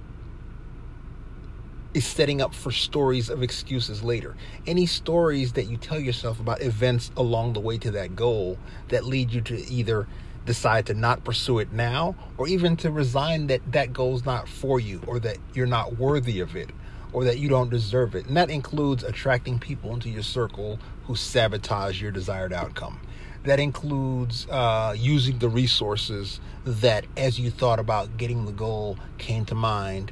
is 1.94 2.06
setting 2.06 2.42
up 2.42 2.54
for 2.54 2.72
stories 2.72 3.30
of 3.30 3.44
excuses 3.44 4.02
later. 4.02 4.36
Any 4.66 4.86
stories 4.86 5.54
that 5.54 5.66
you 5.66 5.78
tell 5.78 6.00
yourself 6.00 6.40
about 6.40 6.62
events 6.62 7.12
along 7.18 7.54
the 7.54 7.60
way 7.60 7.78
to 7.80 7.92
that 7.92 8.16
goal 8.16 8.58
that 8.88 9.04
lead 9.04 9.32
you 9.32 9.42
to 9.42 9.58
either 9.70 10.08
decide 10.46 10.86
to 10.86 10.94
not 10.94 11.26
pursue 11.26 11.60
it 11.60 11.74
now 11.74 12.16
or 12.38 12.48
even 12.48 12.78
to 12.78 12.90
resign 12.90 13.48
that 13.48 13.62
that 13.74 13.92
goal's 13.92 14.26
not 14.26 14.48
for 14.48 14.80
you 14.80 15.02
or 15.06 15.20
that 15.20 15.38
you're 15.54 15.68
not 15.68 15.98
worthy 15.98 16.40
of 16.40 16.56
it 16.56 16.70
or 17.12 17.26
that 17.26 17.40
you 17.40 17.50
don't 17.50 17.70
deserve 17.70 18.16
it. 18.16 18.26
And 18.28 18.38
that 18.38 18.50
includes 18.50 19.04
attracting 19.04 19.60
people 19.60 19.94
into 19.94 20.10
your 20.10 20.24
circle 20.24 20.80
who 21.04 21.16
sabotage 21.16 22.02
your 22.02 22.12
desired 22.12 22.54
outcome. 22.54 23.00
That 23.48 23.62
includes 23.62 24.46
uh, 24.50 24.94
using 24.98 25.40
the 25.40 25.48
resources 25.48 26.42
that, 26.66 27.06
as 27.16 27.40
you 27.40 27.50
thought 27.50 27.80
about 27.80 28.18
getting 28.18 28.46
the 28.46 28.52
goal, 28.52 28.98
came 29.20 29.46
to 29.46 29.56
mind 29.56 30.12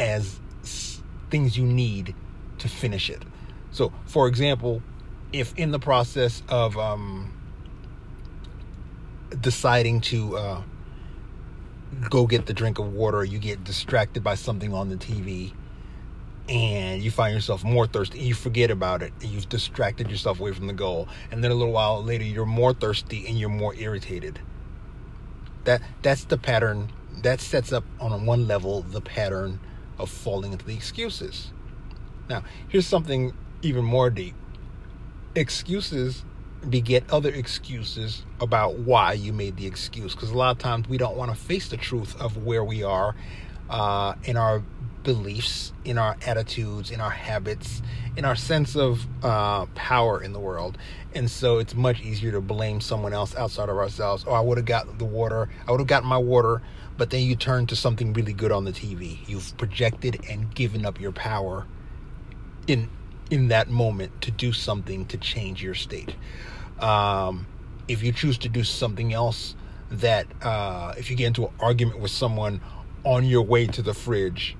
as 0.00 0.40
things 1.30 1.56
you 1.56 1.64
need 1.64 2.12
to 2.58 2.68
finish 2.68 3.08
it. 3.08 3.22
So, 3.70 3.92
for 4.06 4.26
example, 4.26 4.82
if 5.32 5.56
in 5.56 5.70
the 5.70 5.78
process 5.78 6.42
of 6.48 6.76
um, 6.76 7.32
deciding 9.40 10.00
to 10.00 10.36
uh, 10.36 10.62
go 12.10 12.26
get 12.26 12.46
the 12.46 12.52
drink 12.52 12.80
of 12.80 12.92
water, 12.92 13.22
you 13.22 13.38
get 13.38 13.62
distracted 13.62 14.24
by 14.24 14.34
something 14.34 14.74
on 14.74 14.88
the 14.88 14.96
TV 14.96 15.52
and 16.48 17.02
you 17.02 17.10
find 17.10 17.34
yourself 17.34 17.64
more 17.64 17.86
thirsty 17.86 18.20
you 18.20 18.34
forget 18.34 18.70
about 18.70 19.02
it 19.02 19.12
you've 19.20 19.48
distracted 19.48 20.10
yourself 20.10 20.38
away 20.40 20.52
from 20.52 20.66
the 20.66 20.72
goal. 20.72 21.08
And 21.30 21.42
then 21.42 21.50
a 21.50 21.54
little 21.54 21.72
while 21.72 22.02
later 22.02 22.24
you're 22.24 22.46
more 22.46 22.72
thirsty 22.72 23.26
and 23.26 23.38
you're 23.38 23.48
more 23.48 23.74
irritated. 23.74 24.38
That 25.64 25.82
that's 26.02 26.24
the 26.24 26.38
pattern 26.38 26.92
that 27.22 27.40
sets 27.40 27.72
up 27.72 27.84
on 28.00 28.26
one 28.26 28.46
level 28.46 28.82
the 28.82 29.00
pattern 29.00 29.58
of 29.98 30.10
falling 30.10 30.52
into 30.52 30.64
the 30.64 30.74
excuses. 30.74 31.50
Now 32.28 32.44
here's 32.68 32.86
something 32.86 33.32
even 33.62 33.84
more 33.84 34.10
deep. 34.10 34.34
Excuses 35.34 36.24
beget 36.68 37.04
other 37.10 37.30
excuses 37.30 38.24
about 38.40 38.78
why 38.78 39.12
you 39.12 39.32
made 39.32 39.56
the 39.56 39.66
excuse 39.66 40.14
because 40.14 40.30
a 40.30 40.36
lot 40.36 40.50
of 40.50 40.58
times 40.58 40.88
we 40.88 40.98
don't 40.98 41.16
want 41.16 41.30
to 41.30 41.36
face 41.36 41.68
the 41.68 41.76
truth 41.76 42.20
of 42.20 42.44
where 42.44 42.64
we 42.64 42.82
are 42.82 43.14
uh, 43.70 44.14
in 44.24 44.36
our 44.36 44.62
beliefs, 45.06 45.72
in 45.84 45.98
our 45.98 46.16
attitudes, 46.26 46.90
in 46.90 47.00
our 47.00 47.10
habits, 47.10 47.80
in 48.16 48.24
our 48.24 48.34
sense 48.34 48.74
of 48.74 49.06
uh, 49.24 49.64
power 49.76 50.20
in 50.20 50.32
the 50.32 50.40
world. 50.40 50.76
And 51.14 51.30
so 51.30 51.58
it's 51.58 51.76
much 51.76 52.02
easier 52.02 52.32
to 52.32 52.40
blame 52.40 52.80
someone 52.80 53.12
else 53.14 53.34
outside 53.36 53.68
of 53.68 53.76
ourselves. 53.76 54.24
Oh, 54.26 54.32
I 54.32 54.40
would 54.40 54.58
have 54.58 54.66
got 54.66 54.98
the 54.98 55.04
water. 55.04 55.48
I 55.66 55.70
would 55.70 55.80
have 55.80 55.86
gotten 55.86 56.08
my 56.08 56.18
water. 56.18 56.60
But 56.98 57.10
then 57.10 57.22
you 57.22 57.36
turn 57.36 57.66
to 57.68 57.76
something 57.76 58.12
really 58.14 58.32
good 58.32 58.50
on 58.50 58.64
the 58.64 58.72
TV. 58.72 59.18
You've 59.28 59.56
projected 59.56 60.20
and 60.28 60.52
given 60.54 60.84
up 60.84 61.00
your 61.00 61.12
power 61.12 61.66
in 62.66 62.90
in 63.30 63.48
that 63.48 63.68
moment 63.68 64.22
to 64.22 64.30
do 64.30 64.52
something 64.52 65.06
to 65.06 65.16
change 65.18 65.62
your 65.62 65.74
state. 65.74 66.14
Um, 66.80 67.46
if 67.86 68.02
you 68.02 68.12
choose 68.12 68.38
to 68.38 68.48
do 68.48 68.64
something 68.64 69.12
else, 69.12 69.54
that 69.90 70.26
uh, 70.42 70.94
if 70.98 71.10
you 71.10 71.16
get 71.16 71.26
into 71.26 71.46
an 71.46 71.52
argument 71.60 72.00
with 72.00 72.10
someone 72.10 72.60
on 73.04 73.24
your 73.24 73.42
way 73.42 73.66
to 73.66 73.82
the 73.82 73.94
fridge, 73.94 74.56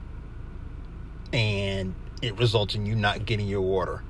and 1.33 1.95
it 2.23 2.39
results 2.39 2.75
in 2.75 2.87
you 2.87 2.95
not 2.95 3.27
getting 3.27 3.47
your 3.47 3.61
water. 3.61 4.03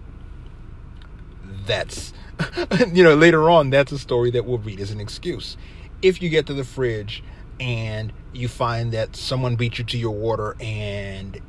That's, 1.66 2.12
you 2.92 3.02
know, 3.02 3.14
later 3.14 3.50
on, 3.50 3.70
that's 3.70 3.92
a 3.92 3.99
story 3.99 4.30
that 4.32 4.44
we'll 4.44 4.58
read 4.58 4.80
as 4.80 4.90
an 4.90 5.00
excuse. 5.00 5.56
If 6.02 6.23
you 6.23 6.28
get 6.28 6.46
to 6.46 6.54
the 6.54 6.64
fridge 6.64 7.23
and 7.58 8.12
you 8.32 8.49
find 8.49 8.92
that 8.92 9.16
someone 9.16 9.56
beat 9.56 9.78
you 9.78 9.85
to 9.85 9.99
your 9.99 10.14
water 10.14 10.56
and 10.61 11.40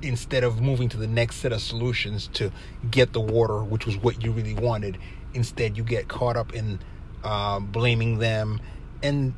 instead 0.00 0.42
of 0.42 0.60
moving 0.60 0.88
to 0.88 0.96
the 0.96 1.06
next 1.06 1.36
set 1.36 1.52
of 1.52 1.60
solutions 1.60 2.28
to 2.34 2.50
get 2.90 3.12
the 3.12 3.20
water, 3.20 3.62
which 3.62 3.86
was 3.86 3.96
what 3.98 4.22
you 4.22 4.32
really 4.32 4.54
wanted, 4.54 4.98
instead 5.34 5.76
you 5.76 5.84
get 5.84 6.08
caught 6.08 6.36
up 6.36 6.54
in 6.54 6.80
uh, 7.22 7.60
blaming 7.60 8.18
them 8.18 8.60
and 9.02 9.34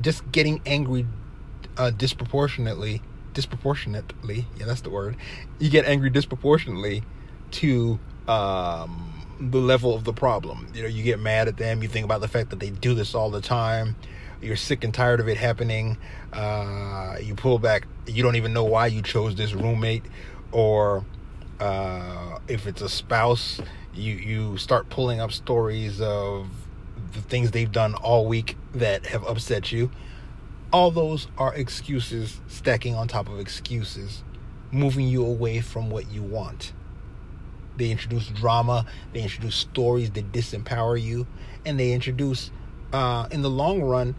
just 0.00 0.30
getting 0.30 0.60
angry 0.66 1.06
uh, 1.76 1.90
disproportionately 1.90 3.02
disproportionately, 3.36 4.46
yeah, 4.58 4.64
that's 4.64 4.80
the 4.80 4.90
word. 4.90 5.14
You 5.58 5.68
get 5.68 5.84
angry 5.84 6.08
disproportionately 6.08 7.02
to 7.52 8.00
um, 8.26 9.12
the 9.38 9.58
level 9.58 9.94
of 9.94 10.04
the 10.04 10.14
problem. 10.14 10.66
You 10.74 10.82
know, 10.82 10.88
you 10.88 11.04
get 11.04 11.20
mad 11.20 11.46
at 11.46 11.58
them. 11.58 11.82
You 11.82 11.88
think 11.88 12.06
about 12.06 12.22
the 12.22 12.28
fact 12.28 12.48
that 12.50 12.60
they 12.60 12.70
do 12.70 12.94
this 12.94 13.14
all 13.14 13.30
the 13.30 13.42
time. 13.42 13.94
You're 14.40 14.56
sick 14.56 14.84
and 14.84 14.92
tired 14.92 15.20
of 15.20 15.28
it 15.28 15.36
happening. 15.36 15.98
Uh, 16.32 17.16
you 17.22 17.34
pull 17.34 17.58
back. 17.58 17.86
You 18.06 18.22
don't 18.22 18.36
even 18.36 18.54
know 18.54 18.64
why 18.64 18.86
you 18.86 19.02
chose 19.02 19.34
this 19.34 19.52
roommate, 19.52 20.04
or 20.50 21.04
uh, 21.60 22.38
if 22.48 22.66
it's 22.66 22.80
a 22.80 22.88
spouse, 22.88 23.60
you 23.94 24.14
you 24.14 24.56
start 24.56 24.88
pulling 24.88 25.20
up 25.20 25.30
stories 25.30 26.00
of 26.00 26.48
the 27.12 27.20
things 27.20 27.50
they've 27.50 27.72
done 27.72 27.94
all 27.94 28.26
week 28.26 28.56
that 28.74 29.06
have 29.06 29.24
upset 29.26 29.72
you 29.72 29.90
all 30.76 30.90
those 30.90 31.26
are 31.38 31.54
excuses 31.54 32.38
stacking 32.48 32.94
on 32.94 33.08
top 33.08 33.30
of 33.30 33.40
excuses, 33.40 34.22
moving 34.70 35.08
you 35.08 35.24
away 35.24 35.58
from 35.58 35.88
what 35.88 36.10
you 36.10 36.22
want. 36.22 36.74
They 37.78 37.90
introduce 37.90 38.28
drama, 38.28 38.84
they 39.14 39.22
introduce 39.22 39.54
stories 39.54 40.10
that 40.10 40.32
disempower 40.32 41.02
you, 41.02 41.26
and 41.64 41.80
they 41.80 41.94
introduce, 41.94 42.50
uh, 42.92 43.26
in 43.30 43.40
the 43.40 43.48
long 43.48 43.80
run, 43.80 44.14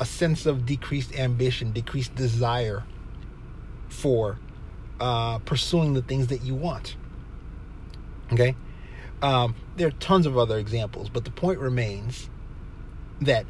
a 0.00 0.04
sense 0.04 0.46
of 0.46 0.66
decreased 0.66 1.16
ambition, 1.16 1.70
decreased 1.70 2.16
desire 2.16 2.82
for 3.88 4.36
uh, 4.98 5.38
pursuing 5.38 5.94
the 5.94 6.02
things 6.02 6.26
that 6.26 6.42
you 6.42 6.56
want. 6.56 6.96
Okay? 8.32 8.56
Um, 9.22 9.54
there 9.76 9.86
are 9.86 9.92
tons 9.92 10.26
of 10.26 10.36
other 10.36 10.58
examples, 10.58 11.08
but 11.08 11.24
the 11.24 11.30
point 11.30 11.60
remains 11.60 12.28
that 13.20 13.46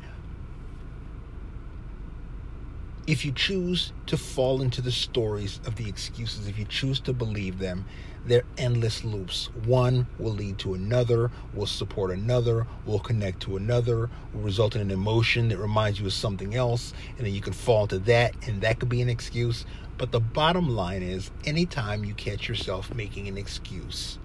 if 3.07 3.25
you 3.25 3.33
choose 3.33 3.93
to 4.07 4.17
fall 4.17 4.61
into 4.63 4.83
the 4.83 4.93
stories 4.93 5.61
of 5.67 5.77
the 5.77 5.89
excuses, 5.89 6.47
if 6.47 6.59
you 6.59 6.65
choose 6.65 7.01
to 7.01 7.13
believe 7.13 7.59
them, 7.59 7.85
they're 8.27 8.45
endless 8.59 9.03
loops. 9.03 9.47
One 9.65 10.07
will 10.19 10.33
lead 10.33 10.59
to 10.59 10.75
another, 10.75 11.31
will 11.55 11.67
support 11.67 12.11
another, 12.11 12.67
will 12.85 12.99
connect 12.99 13.41
to 13.43 13.57
another, 13.57 14.11
will 14.35 14.43
result 14.43 14.77
in 14.77 14.83
an 14.83 14.91
emotion 14.91 15.49
that 15.49 15.57
reminds 15.59 15.99
you 15.99 16.07
of 16.07 16.13
something 16.13 16.55
else, 16.55 16.93
and 17.17 17.27
then 17.27 17.35
you 17.35 17.41
can 17.41 17.55
fall 17.55 17.85
into 17.85 17.99
that, 18.01 18.35
and 18.47 18.61
that 18.61 18.79
could 18.79 18.91
be 18.91 19.01
an 19.01 19.09
excuse. 19.09 19.65
But 19.97 20.13
the 20.13 20.21
bottom 20.21 20.69
line 20.69 21.03
is 21.03 21.31
anytime 21.45 22.05
you 22.05 22.15
catch 22.15 22.49
yourself 22.49 22.95
making 22.95 23.29
an 23.29 23.39
excuse, 23.39 24.19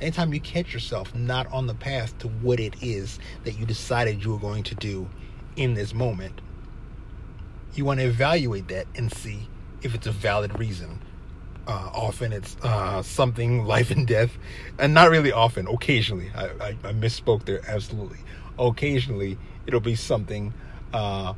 anytime 0.00 0.32
you 0.32 0.40
catch 0.40 0.72
yourself 0.72 1.14
not 1.14 1.46
on 1.52 1.66
the 1.66 1.74
path 1.74 2.16
to 2.18 2.28
what 2.28 2.58
it 2.58 2.82
is 2.82 3.18
that 3.44 3.58
you 3.58 3.66
decided 3.66 4.24
you 4.24 4.32
were 4.32 4.38
going 4.38 4.62
to 4.64 4.74
do 4.74 5.08
in 5.56 5.74
this 5.74 5.92
moment, 5.92 6.40
you 7.74 7.84
want 7.84 8.00
to 8.00 8.06
evaluate 8.06 8.68
that 8.68 8.86
and 8.94 9.12
see 9.12 9.48
if 9.82 9.94
it's 9.94 10.06
a 10.06 10.12
valid 10.12 10.58
reason. 10.58 11.00
Uh, 11.66 11.90
often 11.94 12.32
it's 12.32 12.56
uh, 12.62 13.02
something 13.02 13.64
life 13.64 13.90
and 13.90 14.06
death, 14.06 14.36
and 14.78 14.92
not 14.92 15.10
really 15.10 15.30
often. 15.30 15.68
Occasionally, 15.68 16.30
I, 16.34 16.46
I, 16.46 16.68
I 16.82 16.92
misspoke 16.92 17.44
there. 17.44 17.60
Absolutely, 17.68 18.18
occasionally 18.58 19.38
it'll 19.66 19.80
be 19.80 19.94
something 19.94 20.52
uh, 20.92 21.34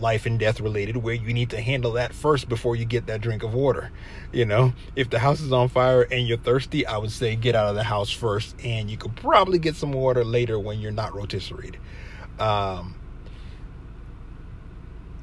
life 0.00 0.26
and 0.26 0.38
death 0.38 0.60
related 0.60 0.96
where 0.96 1.14
you 1.14 1.32
need 1.32 1.50
to 1.50 1.60
handle 1.60 1.92
that 1.92 2.12
first 2.12 2.48
before 2.48 2.76
you 2.76 2.84
get 2.84 3.06
that 3.06 3.20
drink 3.20 3.42
of 3.42 3.54
water. 3.54 3.90
You 4.32 4.44
know, 4.44 4.72
if 4.94 5.10
the 5.10 5.18
house 5.18 5.40
is 5.40 5.52
on 5.52 5.68
fire 5.68 6.02
and 6.02 6.26
you're 6.26 6.38
thirsty, 6.38 6.86
I 6.86 6.98
would 6.98 7.10
say 7.12 7.36
get 7.36 7.54
out 7.54 7.68
of 7.68 7.74
the 7.74 7.84
house 7.84 8.10
first, 8.10 8.56
and 8.64 8.90
you 8.90 8.96
could 8.96 9.16
probably 9.16 9.58
get 9.58 9.76
some 9.76 9.92
water 9.92 10.24
later 10.24 10.58
when 10.58 10.80
you're 10.80 10.92
not 10.92 11.12
rotisseried. 11.12 11.76
Um, 12.38 12.94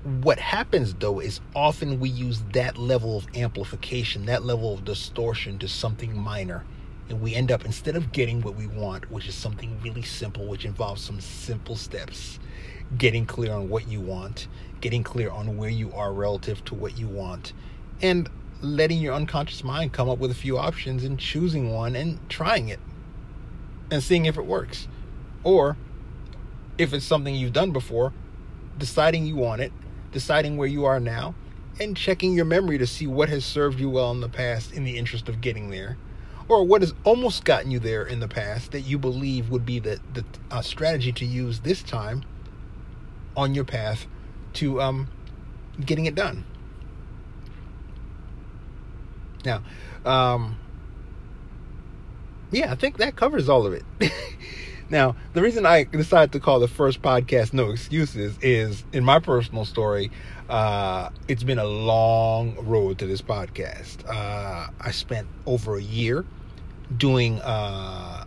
what 0.04 0.38
happens 0.38 0.94
though 0.96 1.20
is 1.20 1.40
often 1.56 2.00
we 2.00 2.10
use 2.10 2.42
that 2.52 2.78
level 2.78 3.18
of 3.18 3.28
amplification, 3.36 4.26
that 4.26 4.44
level 4.44 4.74
of 4.74 4.84
distortion 4.84 5.58
to 5.60 5.68
something 5.68 6.18
minor. 6.18 6.66
And 7.10 7.22
we 7.22 7.36
end 7.36 7.52
up, 7.52 7.66
instead 7.66 7.96
of 7.96 8.12
getting 8.12 8.42
what 8.42 8.56
we 8.56 8.68
want, 8.68 9.10
which 9.12 9.28
is 9.28 9.36
something 9.36 9.80
really 9.82 10.02
simple, 10.02 10.46
which 10.46 10.66
involves 10.66 11.02
some 11.02 11.20
simple 11.20 11.76
steps, 11.76 12.40
getting 12.98 13.26
clear 13.26 13.54
on 13.54 13.70
what 13.70 13.88
you 13.88 14.00
want, 14.00 14.48
getting 14.82 15.04
clear 15.04 15.30
on 15.30 15.58
where 15.58 15.70
you 15.70 15.92
are 15.94 16.14
relative 16.14 16.64
to 16.66 16.76
what 16.76 16.98
you 16.98 17.08
want, 17.08 17.54
and 18.02 18.30
letting 18.62 19.00
your 19.00 19.14
unconscious 19.14 19.64
mind 19.64 19.92
come 19.92 20.10
up 20.10 20.18
with 20.18 20.32
a 20.32 20.36
few 20.36 20.58
options 20.58 21.04
and 21.04 21.20
choosing 21.20 21.72
one 21.72 21.96
and 21.96 22.18
trying 22.30 22.70
it 22.70 22.80
and 23.92 24.02
seeing 24.02 24.26
if 24.26 24.38
it 24.38 24.46
works. 24.46 24.88
Or 25.44 25.78
if 26.78 26.94
it's 26.94 27.06
something 27.06 27.36
you've 27.36 27.54
done 27.54 27.72
before, 27.72 28.14
deciding 28.78 29.26
you 29.26 29.36
want 29.36 29.62
it 29.62 29.72
deciding 30.14 30.58
where 30.58 30.68
you 30.68 30.86
are 30.86 31.00
now, 31.00 31.36
and 31.80 31.98
checking 31.98 32.34
your 32.34 32.46
memory 32.46 32.78
to 32.78 32.88
see 32.88 33.08
what 33.08 33.30
has 33.30 33.44
served 33.44 33.80
you 33.80 33.90
well 33.90 34.12
in 34.12 34.22
the 34.22 34.30
past 34.30 34.72
in 34.72 34.84
the 34.84 34.98
interest 34.98 35.28
of 35.28 35.42
getting 35.42 35.70
there, 35.70 35.98
or 36.48 36.64
what 36.64 36.82
has 36.82 36.94
almost 37.04 37.44
gotten 37.44 37.72
you 37.72 37.80
there 37.80 38.04
in 38.04 38.20
the 38.20 38.28
past 38.28 38.72
that 38.72 38.82
you 38.82 38.98
believe 38.98 39.50
would 39.50 39.66
be 39.66 39.80
the, 39.80 40.00
the 40.14 40.24
uh, 40.52 40.62
strategy 40.62 41.12
to 41.12 41.26
use 41.26 41.62
this 41.62 41.82
time 41.84 42.24
on 43.36 43.56
your 43.56 43.66
path 43.66 44.06
to 44.54 44.80
um, 44.80 45.10
getting 45.84 46.06
it 46.06 46.16
done. 46.16 46.46
Now, 49.44 49.64
um, 50.06 50.58
yeah, 52.52 52.72
I 52.72 52.76
think 52.76 52.98
that 52.98 53.16
covers 53.16 53.50
all 53.50 53.66
of 53.66 53.74
it. 53.74 53.84
Now, 54.94 55.16
the 55.34 55.42
reason 55.42 55.66
I 55.66 55.86
decided 55.86 56.34
to 56.34 56.40
call 56.40 56.60
the 56.60 56.68
first 56.68 57.02
podcast 57.02 57.52
No 57.52 57.72
Excuses 57.72 58.38
is 58.44 58.84
in 58.94 59.04
my 59.04 59.18
personal 59.18 59.66
story, 59.66 60.12
uh, 60.48 61.10
it's 61.28 61.42
been 61.42 61.58
a 61.58 61.66
long 61.66 62.56
road 62.64 63.00
to 63.00 63.08
this 63.08 63.20
podcast. 63.20 64.08
Uh, 64.08 64.68
I 64.80 64.92
spent 64.92 65.28
over 65.48 65.78
a 65.78 65.82
year 65.82 66.26
doing 66.96 67.42
uh, 67.42 68.26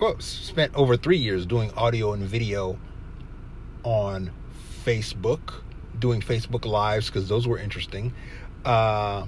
well, 0.00 0.18
spent 0.18 0.74
over 0.74 0.96
three 0.96 1.18
years 1.18 1.44
doing 1.44 1.70
audio 1.72 2.14
and 2.14 2.22
video 2.22 2.78
on 3.82 4.30
Facebook, 4.82 5.60
doing 5.98 6.22
Facebook 6.22 6.64
lives 6.64 7.08
because 7.08 7.28
those 7.28 7.46
were 7.46 7.58
interesting. 7.58 8.14
Uh, 8.64 9.26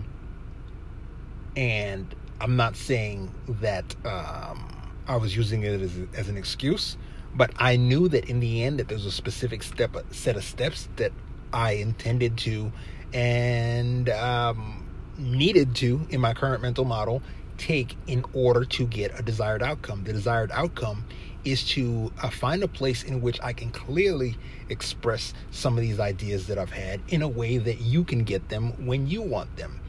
and 1.57 2.15
I'm 2.41 2.57
not 2.57 2.75
saying 2.75 3.35
that 3.61 3.95
um, 4.07 4.78
I 5.09 5.17
was 5.17 5.35
using 5.35 5.63
it 5.63 5.81
as, 5.81 5.99
as 6.15 6.29
an 6.29 6.37
excuse, 6.37 6.97
but 7.35 7.51
I 7.59 7.77
knew 7.77 8.09
that 8.09 8.29
in 8.29 8.41
the 8.41 8.63
end 8.63 8.79
that 8.79 8.89
there's 8.89 9.07
a 9.07 9.11
specific 9.11 9.63
step, 9.63 9.97
set 10.11 10.37
of 10.37 10.45
steps 10.45 10.89
that 10.97 11.13
I 11.53 11.73
intended 11.73 12.37
to 12.39 12.71
and 13.13 14.11
um, 14.11 14.87
needed 15.17 15.75
to 15.77 16.07
in 16.11 16.21
my 16.21 16.35
current 16.35 16.63
mental 16.63 16.85
model 16.85 17.23
take 17.57 17.97
in 18.07 18.25
order 18.35 18.65
to 18.65 18.87
get 18.87 19.19
a 19.19 19.23
desired 19.23 19.63
outcome. 19.63 20.05
The 20.05 20.13
desired 20.13 20.51
outcome 20.53 21.05
is 21.45 21.65
to 21.71 22.13
uh, 22.23 22.31
find 22.31 22.63
a 22.63 22.69
place 22.69 23.03
in 23.03 23.21
which 23.21 23.41
I 23.43 23.53
can 23.53 23.71
clearly 23.71 24.37
express 24.69 25.35
some 25.51 25.77
of 25.77 25.81
these 25.81 25.99
ideas 25.99 26.47
that 26.49 26.59
I've 26.59 26.71
had 26.71 27.01
in 27.09 27.23
a 27.23 27.29
way 27.29 27.59
that 27.59 27.81
you 27.81 28.05
can 28.05 28.25
get 28.25 28.49
them 28.49 28.87
when 28.87 29.07
you 29.07 29.23
want 29.23 29.57
them. 29.57 29.81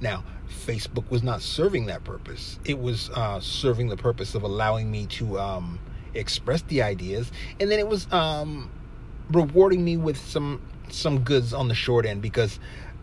Now, 0.00 0.24
Facebook 0.48 1.10
was 1.10 1.22
not 1.22 1.42
serving 1.42 1.86
that 1.86 2.04
purpose. 2.04 2.58
It 2.64 2.78
was 2.78 3.10
uh, 3.10 3.40
serving 3.40 3.88
the 3.88 3.96
purpose 3.96 4.34
of 4.34 4.42
allowing 4.42 4.90
me 4.90 5.06
to 5.06 5.38
um, 5.38 5.78
express 6.14 6.62
the 6.62 6.82
ideas, 6.82 7.30
and 7.60 7.70
then 7.70 7.78
it 7.78 7.88
was 7.88 8.10
um, 8.12 8.70
rewarding 9.30 9.84
me 9.84 9.96
with 9.96 10.16
some 10.16 10.60
some 10.90 11.20
goods 11.20 11.52
on 11.54 11.68
the 11.68 11.74
short 11.74 12.04
end 12.04 12.20
because 12.20 12.60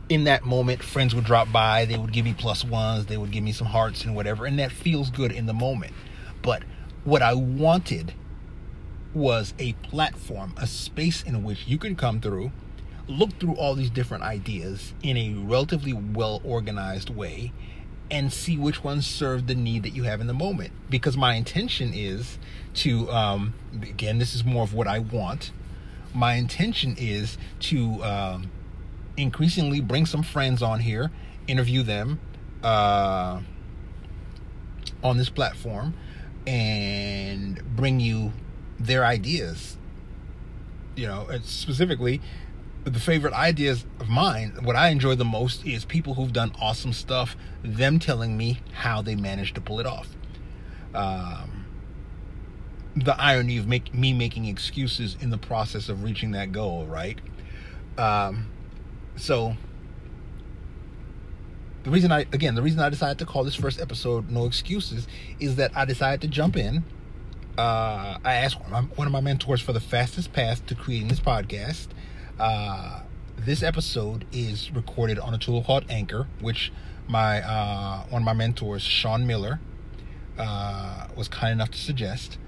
in 0.07 0.25
that 0.25 0.43
moment, 0.43 0.83
friends 0.83 1.15
would 1.15 1.23
drop 1.23 1.51
by, 1.51 1.85
they 1.85 1.97
would 1.97 2.11
give 2.11 2.25
me 2.25 2.35
plus 2.37 2.65
ones, 2.65 3.05
they 3.05 3.17
would 3.17 3.31
give 3.31 3.43
me 3.43 3.53
some 3.53 3.67
hearts 3.67 4.03
and 4.03 4.15
whatever, 4.15 4.45
and 4.45 4.59
that 4.59 4.71
feels 4.71 5.09
good 5.09 5.31
in 5.31 5.45
the 5.45 5.53
moment. 5.53 5.93
But 6.41 6.63
what 7.05 7.21
I 7.21 7.33
wanted 7.33 8.13
was 9.13 9.53
a 9.57 9.73
platform, 9.73 10.53
a 10.57 10.67
space 10.67 11.23
in 11.23 11.43
which 11.43 11.65
you 11.65 11.77
can 11.77 11.95
come 11.95 12.19
through, 12.19 12.51
look 13.11 13.39
through 13.39 13.55
all 13.55 13.75
these 13.75 13.89
different 13.89 14.23
ideas 14.23 14.93
in 15.03 15.17
a 15.17 15.33
relatively 15.33 15.93
well 15.93 16.41
organized 16.43 17.09
way, 17.09 17.51
and 18.09 18.31
see 18.31 18.57
which 18.57 18.83
ones 18.83 19.07
serve 19.07 19.47
the 19.47 19.55
need 19.55 19.83
that 19.83 19.91
you 19.91 20.03
have 20.03 20.19
in 20.19 20.27
the 20.27 20.33
moment. 20.33 20.73
Because 20.89 21.15
my 21.15 21.35
intention 21.35 21.93
is 21.93 22.37
to, 22.75 23.09
um, 23.11 23.53
again, 23.81 24.17
this 24.17 24.35
is 24.35 24.43
more 24.43 24.63
of 24.63 24.73
what 24.73 24.87
I 24.87 24.99
want. 24.99 25.51
My 26.13 26.33
intention 26.33 26.95
is 26.97 27.37
to 27.61 28.03
um, 28.03 28.51
increasingly 29.15 29.79
bring 29.79 30.05
some 30.05 30.23
friends 30.23 30.61
on 30.61 30.81
here, 30.81 31.09
interview 31.47 31.83
them 31.83 32.19
uh, 32.63 33.39
on 35.03 35.17
this 35.17 35.29
platform, 35.29 35.93
and 36.45 37.63
bring 37.75 37.99
you 37.99 38.33
their 38.77 39.05
ideas. 39.05 39.77
You 40.95 41.07
know, 41.07 41.27
specifically, 41.43 42.19
the 42.83 42.99
favorite 42.99 43.33
ideas 43.33 43.85
of 43.99 44.09
mine, 44.09 44.57
what 44.63 44.75
I 44.75 44.89
enjoy 44.89 45.15
the 45.15 45.25
most 45.25 45.65
is 45.65 45.85
people 45.85 46.15
who've 46.15 46.33
done 46.33 46.51
awesome 46.59 46.93
stuff, 46.93 47.35
them 47.63 47.99
telling 47.99 48.35
me 48.35 48.59
how 48.73 49.01
they 49.01 49.15
managed 49.15 49.55
to 49.55 49.61
pull 49.61 49.79
it 49.79 49.85
off. 49.85 50.07
Um, 50.93 51.65
the 52.95 53.19
irony 53.21 53.57
of 53.57 53.67
make, 53.67 53.93
me 53.93 54.13
making 54.13 54.45
excuses 54.45 55.15
in 55.21 55.29
the 55.29 55.37
process 55.37 55.89
of 55.89 56.03
reaching 56.03 56.31
that 56.31 56.51
goal, 56.51 56.85
right? 56.85 57.19
Um, 57.97 58.47
so 59.15 59.55
the 61.83 61.89
reason 61.89 62.11
I 62.11 62.21
again 62.31 62.55
the 62.55 62.61
reason 62.61 62.79
I 62.79 62.89
decided 62.89 63.19
to 63.19 63.25
call 63.25 63.43
this 63.43 63.55
first 63.55 63.81
episode 63.81 64.29
"No 64.29 64.45
Excuses" 64.45 65.07
is 65.39 65.55
that 65.57 65.75
I 65.75 65.85
decided 65.85 66.21
to 66.21 66.27
jump 66.27 66.55
in. 66.55 66.83
Uh, 67.57 68.17
I 68.23 68.35
asked 68.35 68.59
one 68.61 68.67
of, 68.67 68.71
my, 68.71 68.95
one 68.95 69.07
of, 69.07 69.13
my, 69.13 69.19
mentors 69.19 69.61
for 69.61 69.73
the 69.73 69.81
fastest 69.81 70.31
path 70.31 70.65
to 70.67 70.75
creating 70.75 71.09
this 71.09 71.19
podcast. 71.19 71.87
Uh, 72.41 73.01
this 73.37 73.61
episode 73.61 74.25
is 74.31 74.71
recorded 74.71 75.19
on 75.19 75.31
a 75.31 75.37
tool 75.37 75.63
called 75.63 75.85
Anchor, 75.89 76.25
which 76.39 76.73
my 77.07 77.39
uh, 77.39 78.03
one 78.09 78.23
of 78.23 78.25
my 78.25 78.33
mentors, 78.33 78.81
Sean 78.81 79.27
Miller, 79.27 79.59
uh, 80.39 81.05
was 81.15 81.27
kind 81.27 81.51
enough 81.51 81.69
to 81.69 81.77
suggest, 81.77 82.39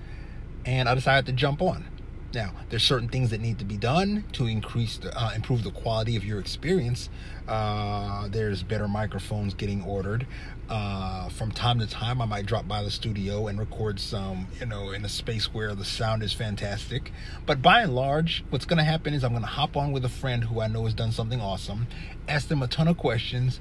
and 0.66 0.90
I 0.90 0.96
decided 0.96 1.28
to 1.28 1.32
jump 1.32 1.62
on. 1.62 1.86
Now, 2.34 2.52
there's 2.70 2.84
certain 2.84 3.10
things 3.10 3.30
that 3.30 3.42
need 3.42 3.60
to 3.60 3.66
be 3.66 3.78
done 3.78 4.24
to 4.34 4.48
increase, 4.48 4.98
the, 4.98 5.16
uh, 5.16 5.32
improve 5.36 5.64
the 5.64 5.70
quality 5.70 6.16
of 6.16 6.26
your 6.26 6.40
experience. 6.40 7.10
Uh, 7.48 8.28
there's 8.30 8.64
better 8.64 8.88
microphones 8.88 9.54
getting 9.54 9.84
ordered. 9.84 10.26
Uh, 10.68 11.30
from 11.30 11.52
time 11.52 11.78
to 11.80 11.86
time, 11.86 12.22
I 12.22 12.26
might 12.26 12.48
drop 12.48 12.68
by 12.68 12.82
the 12.82 12.90
studio 12.90 13.48
and 13.48 13.60
record 13.60 14.00
some, 14.00 14.48
you 14.60 14.66
know, 14.66 14.92
in 14.92 15.06
a 15.06 15.10
space 15.10 15.54
where 15.54 15.76
the 15.76 15.86
sound 15.86 16.24
is 16.24 16.34
fantastic. 16.34 17.12
But 17.46 17.62
by 17.62 17.82
and 17.82 17.94
large, 17.94 18.44
what's 18.50 18.66
going 18.66 18.78
to 18.78 18.84
happen 18.84 19.14
is 19.14 19.24
I'm 19.24 19.32
going 19.32 19.44
to 19.44 19.48
hop 19.48 19.78
on 19.78 19.92
with 19.92 20.04
a 20.04 20.10
friend 20.10 20.46
who 20.46 20.60
I 20.60 20.68
know 20.68 20.86
has 20.86 20.96
done 20.96 21.12
something 21.12 21.40
awesome, 21.40 21.86
ask 22.28 22.48
them 22.48 22.64
a 22.64 22.68
ton 22.68 22.88
of 22.88 22.98
questions 22.98 23.60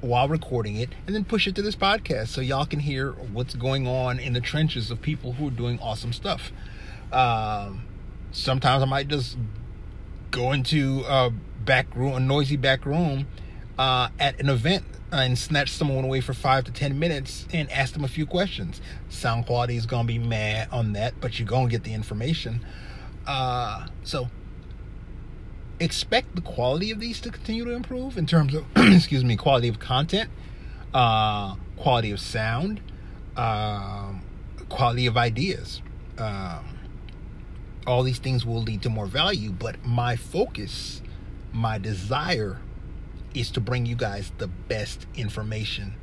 while 0.00 0.28
recording 0.28 0.76
it, 0.76 0.88
and 1.06 1.14
then 1.14 1.24
push 1.24 1.46
it 1.46 1.54
to 1.54 1.62
this 1.62 1.76
podcast 1.76 2.28
so 2.28 2.40
y'all 2.40 2.66
can 2.66 2.80
hear 2.80 3.12
what's 3.12 3.54
going 3.54 3.86
on 3.86 4.18
in 4.18 4.32
the 4.32 4.40
trenches 4.40 4.90
of 4.90 5.00
people 5.00 5.34
who 5.34 5.48
are 5.48 5.52
doing 5.52 5.78
awesome 5.78 6.12
stuff. 6.12 6.50
Um, 7.12 7.82
sometimes 8.32 8.82
I 8.82 8.86
might 8.86 9.08
just 9.08 9.36
go 10.30 10.52
into 10.52 11.04
a 11.06 11.30
back 11.64 11.94
room, 11.94 12.14
a 12.14 12.20
noisy 12.20 12.56
back 12.56 12.84
room 12.86 13.26
uh, 13.78 14.08
at 14.18 14.40
an 14.40 14.48
event 14.48 14.84
and 15.12 15.38
snatch 15.38 15.70
someone 15.70 16.04
away 16.04 16.20
for 16.20 16.32
five 16.32 16.64
to 16.64 16.72
ten 16.72 16.98
minutes 16.98 17.46
and 17.52 17.70
ask 17.72 17.92
them 17.94 18.04
a 18.04 18.08
few 18.08 18.26
questions. 18.26 18.80
Sound 19.08 19.46
quality 19.46 19.76
is 19.76 19.86
gonna 19.86 20.06
be 20.06 20.18
mad 20.18 20.68
on 20.70 20.92
that, 20.92 21.14
but 21.20 21.38
you're 21.38 21.48
gonna 21.48 21.68
get 21.68 21.82
the 21.82 21.94
information. 21.94 22.64
Uh, 23.26 23.86
so 24.04 24.28
expect 25.80 26.34
the 26.34 26.42
quality 26.42 26.90
of 26.90 27.00
these 27.00 27.20
to 27.22 27.30
continue 27.30 27.64
to 27.64 27.72
improve 27.72 28.18
in 28.18 28.26
terms 28.26 28.54
of 28.54 28.64
excuse 28.76 29.24
me, 29.24 29.36
quality 29.36 29.68
of 29.68 29.80
content, 29.80 30.30
uh, 30.94 31.56
quality 31.76 32.10
of 32.10 32.20
sound, 32.20 32.80
um, 33.36 34.22
quality 34.68 35.06
of 35.06 35.16
ideas. 35.16 35.82
Um, 36.18 36.79
all 37.86 38.02
these 38.02 38.18
things 38.18 38.44
will 38.44 38.62
lead 38.62 38.82
to 38.82 38.90
more 38.90 39.06
value, 39.06 39.50
but 39.50 39.84
my 39.84 40.16
focus, 40.16 41.02
my 41.52 41.78
desire 41.78 42.58
is 43.34 43.50
to 43.52 43.60
bring 43.60 43.86
you 43.86 43.94
guys 43.94 44.32
the 44.38 44.48
best 44.48 45.06
information 45.14 45.94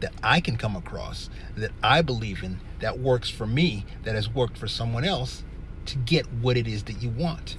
that 0.00 0.12
I 0.22 0.40
can 0.40 0.56
come 0.56 0.76
across, 0.76 1.28
that 1.56 1.72
I 1.82 2.02
believe 2.02 2.42
in, 2.42 2.60
that 2.80 2.98
works 2.98 3.28
for 3.28 3.46
me, 3.46 3.84
that 4.04 4.14
has 4.14 4.28
worked 4.28 4.56
for 4.56 4.68
someone 4.68 5.04
else 5.04 5.42
to 5.86 5.98
get 5.98 6.30
what 6.32 6.56
it 6.56 6.68
is 6.68 6.84
that 6.84 7.02
you 7.02 7.10
want. 7.10 7.56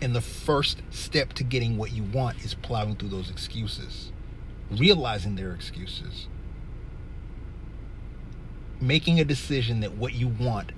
And 0.00 0.14
the 0.14 0.20
first 0.20 0.82
step 0.90 1.32
to 1.34 1.44
getting 1.44 1.76
what 1.76 1.92
you 1.92 2.02
want 2.02 2.44
is 2.44 2.54
plowing 2.54 2.96
through 2.96 3.10
those 3.10 3.30
excuses, 3.30 4.12
realizing 4.70 5.36
their 5.36 5.52
excuses, 5.52 6.28
making 8.80 9.20
a 9.20 9.24
decision 9.24 9.80
that 9.80 9.96
what 9.96 10.14
you 10.14 10.28
want 10.28 10.72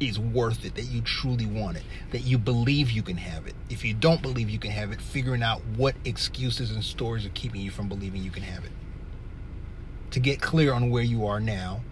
is 0.00 0.18
worth 0.18 0.64
it, 0.64 0.74
that 0.76 0.84
you 0.84 1.00
truly 1.00 1.46
want 1.46 1.76
it, 1.76 1.82
that 2.10 2.20
you 2.20 2.38
believe 2.38 2.90
you 2.90 3.02
can 3.02 3.16
have 3.16 3.46
it. 3.46 3.54
If 3.68 3.84
you 3.84 3.94
don't 3.94 4.22
believe 4.22 4.48
you 4.48 4.58
can 4.58 4.70
have 4.70 4.92
it, 4.92 5.00
figuring 5.00 5.42
out 5.42 5.60
what 5.76 5.94
excuses 6.04 6.70
and 6.70 6.84
stories 6.84 7.26
are 7.26 7.30
keeping 7.30 7.60
you 7.60 7.70
from 7.70 7.88
believing 7.88 8.22
you 8.22 8.30
can 8.30 8.44
have 8.44 8.64
it. 8.64 8.72
To 10.12 10.20
get 10.20 10.40
clear 10.40 10.72
on 10.72 10.90
where 10.90 11.02
you 11.02 11.26
are 11.26 11.40
now, 11.40 11.82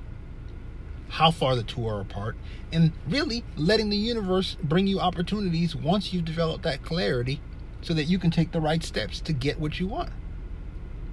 how 1.09 1.31
far 1.31 1.55
the 1.57 1.63
two 1.63 1.87
are 1.87 2.01
apart, 2.01 2.37
and 2.73 2.93
really 3.09 3.45
letting 3.57 3.91
the 3.91 3.97
universe 3.97 4.57
bring 4.63 4.87
you 4.87 4.99
opportunities 4.99 5.75
once 5.75 6.13
you've 6.13 6.25
developed 6.25 6.65
that 6.65 6.83
clarity 6.83 7.41
so 7.83 7.95
that 7.95 8.05
you 8.05 8.19
can 8.19 8.31
take 8.31 8.53
the 8.53 8.61
right 8.61 8.83
steps 8.83 9.21
to 9.21 9.33
get 9.33 9.61
what 9.61 9.79
you 9.79 9.87
want. 9.87 10.11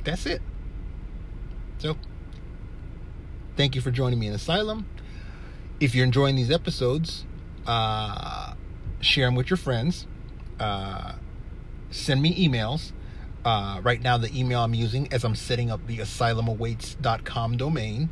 That's 0.04 0.26
it. 0.26 0.42
So, 1.78 1.98
thank 3.56 3.76
you 3.76 3.82
for 3.82 3.92
joining 3.92 4.20
me 4.20 4.28
in 4.28 4.34
Asylum 4.34 4.86
if 5.84 5.94
you're 5.94 6.06
enjoying 6.06 6.36
these 6.36 6.50
episodes, 6.50 7.26
uh, 7.68 8.54
share 9.02 9.26
them 9.26 9.36
with 9.36 9.50
your 9.50 9.58
friends. 9.58 10.08
Uh, 10.58 11.16
send 11.92 12.22
me 12.22 12.34
emails. 12.48 12.94
Uh, 13.44 13.82
right 13.84 14.02
now, 14.02 14.18
the 14.18 14.32
email 14.38 14.62
I'm 14.62 14.74
using 14.74 15.12
as 15.12 15.26
I'm 15.26 15.36
setting 15.36 15.70
up 15.70 15.86
the 15.86 15.98
asylumawaits.com 15.98 17.58
domain, 17.58 18.10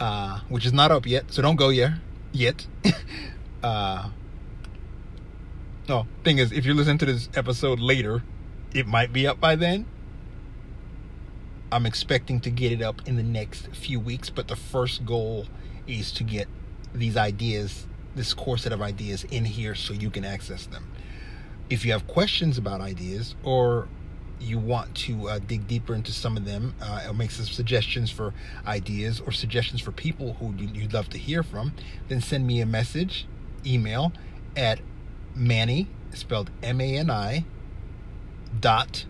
uh, 0.00 0.40
which 0.48 0.66
is 0.66 0.72
not 0.72 0.90
up 0.90 1.06
yet, 1.06 1.32
so 1.32 1.42
don't 1.42 1.54
go 1.54 1.68
yet. 1.68 1.92
Yet. 2.32 2.66
uh, 3.62 4.10
oh, 5.88 6.06
thing 6.24 6.38
is, 6.38 6.50
if 6.50 6.64
you're 6.64 6.74
listening 6.74 6.98
to 6.98 7.06
this 7.06 7.28
episode 7.36 7.78
later, 7.78 8.24
it 8.74 8.88
might 8.88 9.12
be 9.12 9.28
up 9.28 9.38
by 9.38 9.54
then. 9.54 9.86
I'm 11.70 11.86
expecting 11.86 12.40
to 12.40 12.50
get 12.50 12.72
it 12.72 12.82
up 12.82 13.06
in 13.06 13.14
the 13.14 13.22
next 13.22 13.68
few 13.68 14.00
weeks, 14.00 14.28
but 14.28 14.48
the 14.48 14.56
first 14.56 15.06
goal 15.06 15.46
is 15.86 16.10
to 16.12 16.24
get 16.24 16.48
these 16.94 17.16
ideas, 17.16 17.86
this 18.14 18.34
core 18.34 18.58
set 18.58 18.72
of 18.72 18.82
ideas 18.82 19.24
in 19.24 19.44
here 19.44 19.74
so 19.74 19.92
you 19.92 20.10
can 20.10 20.24
access 20.24 20.66
them. 20.66 20.90
If 21.70 21.84
you 21.84 21.92
have 21.92 22.06
questions 22.06 22.58
about 22.58 22.80
ideas 22.80 23.34
or 23.42 23.88
you 24.40 24.58
want 24.58 24.94
to 24.94 25.28
uh, 25.28 25.38
dig 25.38 25.66
deeper 25.68 25.94
into 25.94 26.12
some 26.12 26.36
of 26.36 26.44
them 26.44 26.74
uh, 26.82 27.06
or 27.08 27.14
make 27.14 27.30
some 27.30 27.46
suggestions 27.46 28.10
for 28.10 28.34
ideas 28.66 29.20
or 29.20 29.32
suggestions 29.32 29.80
for 29.80 29.92
people 29.92 30.34
who 30.34 30.52
you'd 30.56 30.92
love 30.92 31.08
to 31.10 31.18
hear 31.18 31.42
from, 31.42 31.72
then 32.08 32.20
send 32.20 32.46
me 32.46 32.60
a 32.60 32.66
message, 32.66 33.26
email 33.64 34.12
at 34.56 34.80
Mani, 35.34 35.88
spelled 36.12 36.50
M 36.62 36.80
A 36.80 36.96
N 36.98 37.10
I, 37.10 37.44
dot 38.60 39.06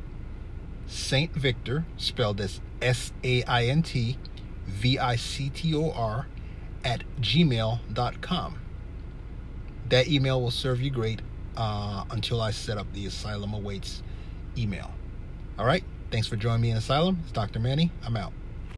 Saint 0.87 1.33
Victor, 1.33 1.87
spelled 1.97 2.41
as 2.41 2.61
S 2.81 3.13
A 3.25 3.43
I 3.45 3.65
N 3.65 3.83
T 3.83 4.19
V 4.67 4.99
I 4.99 5.17
C 5.17 5.49
T 5.49 5.75
O 5.75 5.91
R, 5.91 6.27
at 6.85 7.05
gmail.com. 7.21 8.59
That 9.89 10.09
email 10.09 10.41
will 10.41 10.51
serve 10.51 10.81
you 10.81 10.91
great 10.91 11.21
uh, 11.57 12.05
until 12.11 12.41
I 12.41 12.51
set 12.51 12.79
up 12.79 12.93
the 12.93 13.07
Asylum 13.07 13.53
Awaits 13.55 14.03
email. 14.57 14.91
All 15.59 15.67
right. 15.67 15.85
Thanks 16.11 16.27
for 16.27 16.37
joining 16.37 16.63
me 16.63 16.71
in 16.71 16.77
Asylum. 16.77 17.19
It's 17.23 17.33
Dr. 17.33 17.59
Mani. 17.59 17.91
I'm 18.05 18.17
out. 18.17 18.33